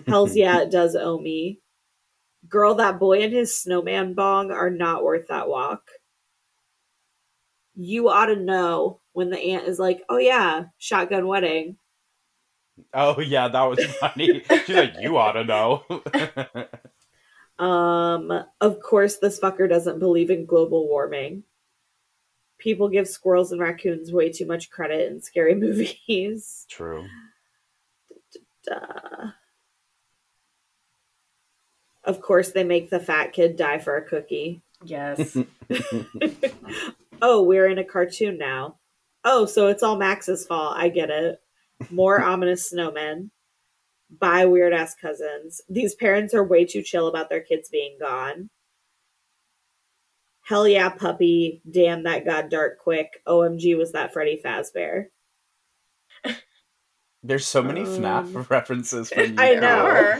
[0.07, 1.61] Hell's yeah, it does owe me.
[2.47, 5.83] Girl, that boy and his snowman bong are not worth that walk.
[7.75, 11.77] You ought to know when the aunt is like, "Oh yeah, shotgun wedding."
[12.93, 14.43] Oh yeah, that was funny.
[14.65, 15.83] She's like, you ought to know.
[17.59, 21.43] Um, of course, this fucker doesn't believe in global warming.
[22.57, 26.65] People give squirrels and raccoons way too much credit in scary movies.
[26.69, 27.05] True.
[28.65, 29.31] Duh.
[32.05, 34.61] Of course, they make the fat kid die for a cookie.
[34.85, 35.37] Yes.
[37.21, 38.77] Oh, we're in a cartoon now.
[39.25, 40.75] Oh, so it's all Max's fault.
[40.77, 41.41] I get it.
[41.89, 43.29] More ominous snowmen.
[44.09, 45.61] by weird ass cousins.
[45.69, 48.49] These parents are way too chill about their kids being gone.
[50.41, 51.61] Hell yeah, puppy.
[51.69, 53.21] Damn, that got dark quick.
[53.27, 55.05] OMG, was that Freddy Fazbear?
[57.21, 59.35] There's so many Um, FNAF references from you.
[59.37, 60.19] I know.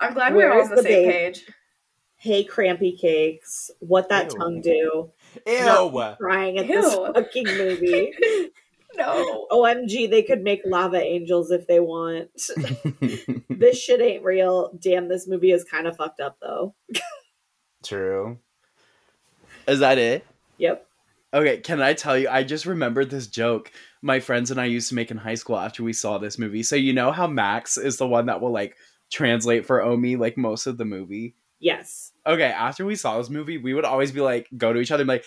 [0.00, 1.10] I'm glad we're all on the, the same babe?
[1.34, 1.44] page.
[2.16, 3.70] Hey, crampy cakes.
[3.80, 4.38] What that Ew.
[4.38, 5.10] tongue do?
[5.46, 6.14] Ew.
[6.20, 7.12] Crying at this Ew.
[7.12, 8.12] fucking movie.
[8.96, 9.46] No.
[9.50, 12.30] OMG, they could make lava angels if they want.
[13.48, 14.76] this shit ain't real.
[14.78, 16.74] Damn, this movie is kind of fucked up though.
[17.84, 18.38] True.
[19.66, 20.26] Is that it?
[20.58, 20.86] Yep.
[21.34, 22.28] Okay, can I tell you?
[22.28, 23.72] I just remembered this joke
[24.02, 26.62] my friends and I used to make in high school after we saw this movie.
[26.64, 28.76] So you know how Max is the one that will like
[29.10, 31.36] translate for Omi like most of the movie.
[31.60, 32.10] Yes.
[32.26, 35.02] Okay, after we saw this movie, we would always be like, go to each other
[35.02, 35.24] and be like,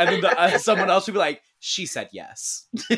[0.00, 2.66] and then the, uh, someone else would be like, "She said yes."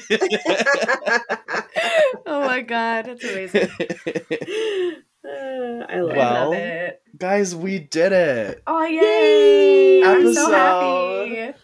[2.26, 3.68] oh my god, that's amazing!
[5.24, 5.28] Uh,
[5.88, 7.54] I love, well, love it, guys.
[7.56, 8.62] We did it.
[8.66, 10.00] Oh yay!
[10.00, 10.04] yay!
[10.04, 11.54] I'm so happy.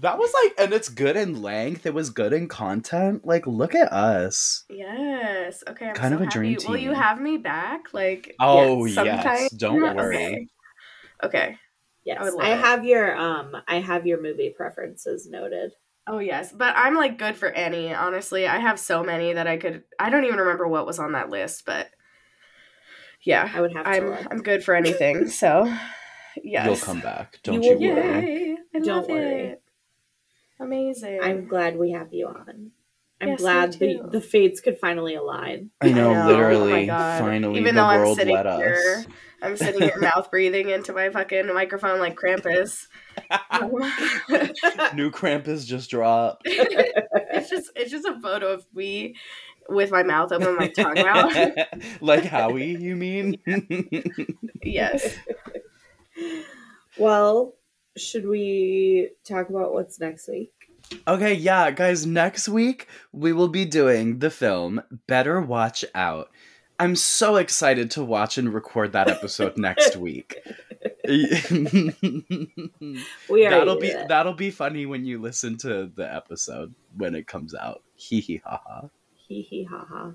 [0.00, 1.84] That was like, and it's good in length.
[1.84, 3.26] It was good in content.
[3.26, 4.64] Like, look at us.
[4.70, 5.62] Yes.
[5.68, 5.88] Okay.
[5.88, 6.38] I'm kind so of a happy.
[6.38, 6.70] dream team.
[6.70, 7.92] Will you have me back?
[7.92, 9.04] Like, oh yes.
[9.04, 9.50] yes.
[9.52, 9.94] Don't okay.
[9.94, 10.48] worry.
[11.22, 11.56] Okay.
[12.10, 12.18] Yes.
[12.20, 15.72] I would love I have your um I have your movie preferences noted.
[16.06, 17.94] Oh yes, but I'm like good for any.
[17.94, 19.84] Honestly, I have so many that I could.
[19.98, 21.88] I don't even remember what was on that list, but
[23.22, 24.26] yeah, I would have to I'm look.
[24.30, 25.28] I'm good for anything.
[25.30, 25.72] So
[26.42, 27.38] yes, You'll come back.
[27.42, 28.26] Don't You you, worry.
[28.50, 28.56] Yay!
[28.74, 29.40] I Don't love worry.
[29.50, 29.62] it.
[30.58, 31.20] Amazing.
[31.22, 32.70] I'm glad we have you on.
[33.20, 35.70] I'm Yes, glad the, the fates could finally align.
[35.80, 36.72] I know, I know, literally.
[36.72, 37.20] oh my God.
[37.20, 39.06] Finally, Even the though I'm world sitting let here- us.
[39.42, 42.86] I'm sitting here mouth breathing into my fucking microphone like Krampus.
[44.94, 46.42] New Krampus just dropped.
[46.44, 49.16] it's just it's just a photo of me
[49.68, 51.32] with my mouth open, my tongue out.
[52.00, 53.36] like Howie, you mean?
[54.62, 55.16] yes.
[56.98, 57.54] Well,
[57.96, 60.52] should we talk about what's next week?
[61.06, 66.30] okay, yeah, guys, next week we will be doing the film Better Watch Out.
[66.80, 70.36] I'm so excited to watch and record that episode next week.
[73.28, 77.26] We are that'll be that'll be funny when you listen to the episode when it
[77.26, 77.82] comes out.
[77.96, 78.88] Hee hee ha ha.
[79.28, 80.12] hee hee ha ha.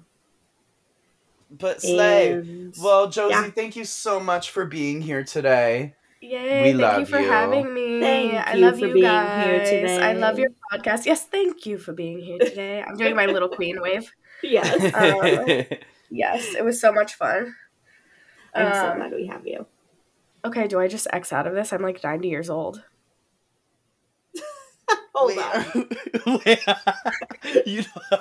[1.51, 2.31] But Slay.
[2.33, 3.49] And Well, Josie, Yeah.
[3.51, 5.93] thank you so much for being here today.
[6.21, 6.63] Yay!
[6.63, 7.27] We thank love you for you.
[7.29, 7.99] having me.
[7.99, 9.69] Thank I you love for you being guys.
[9.69, 11.05] here I love your podcast.
[11.05, 12.81] Yes, thank you for being here today.
[12.81, 14.11] I'm doing my little queen wave.
[14.43, 15.77] yes, Um,
[16.09, 17.55] Yes, it was so much fun.
[18.55, 19.65] I'm so Um, glad we have you.
[20.45, 21.73] Okay, do I just X out of this?
[21.73, 22.83] I'm like 90 years old.
[25.13, 26.39] Hold Wait, on.
[26.45, 27.81] wait, you
[28.11, 28.19] know,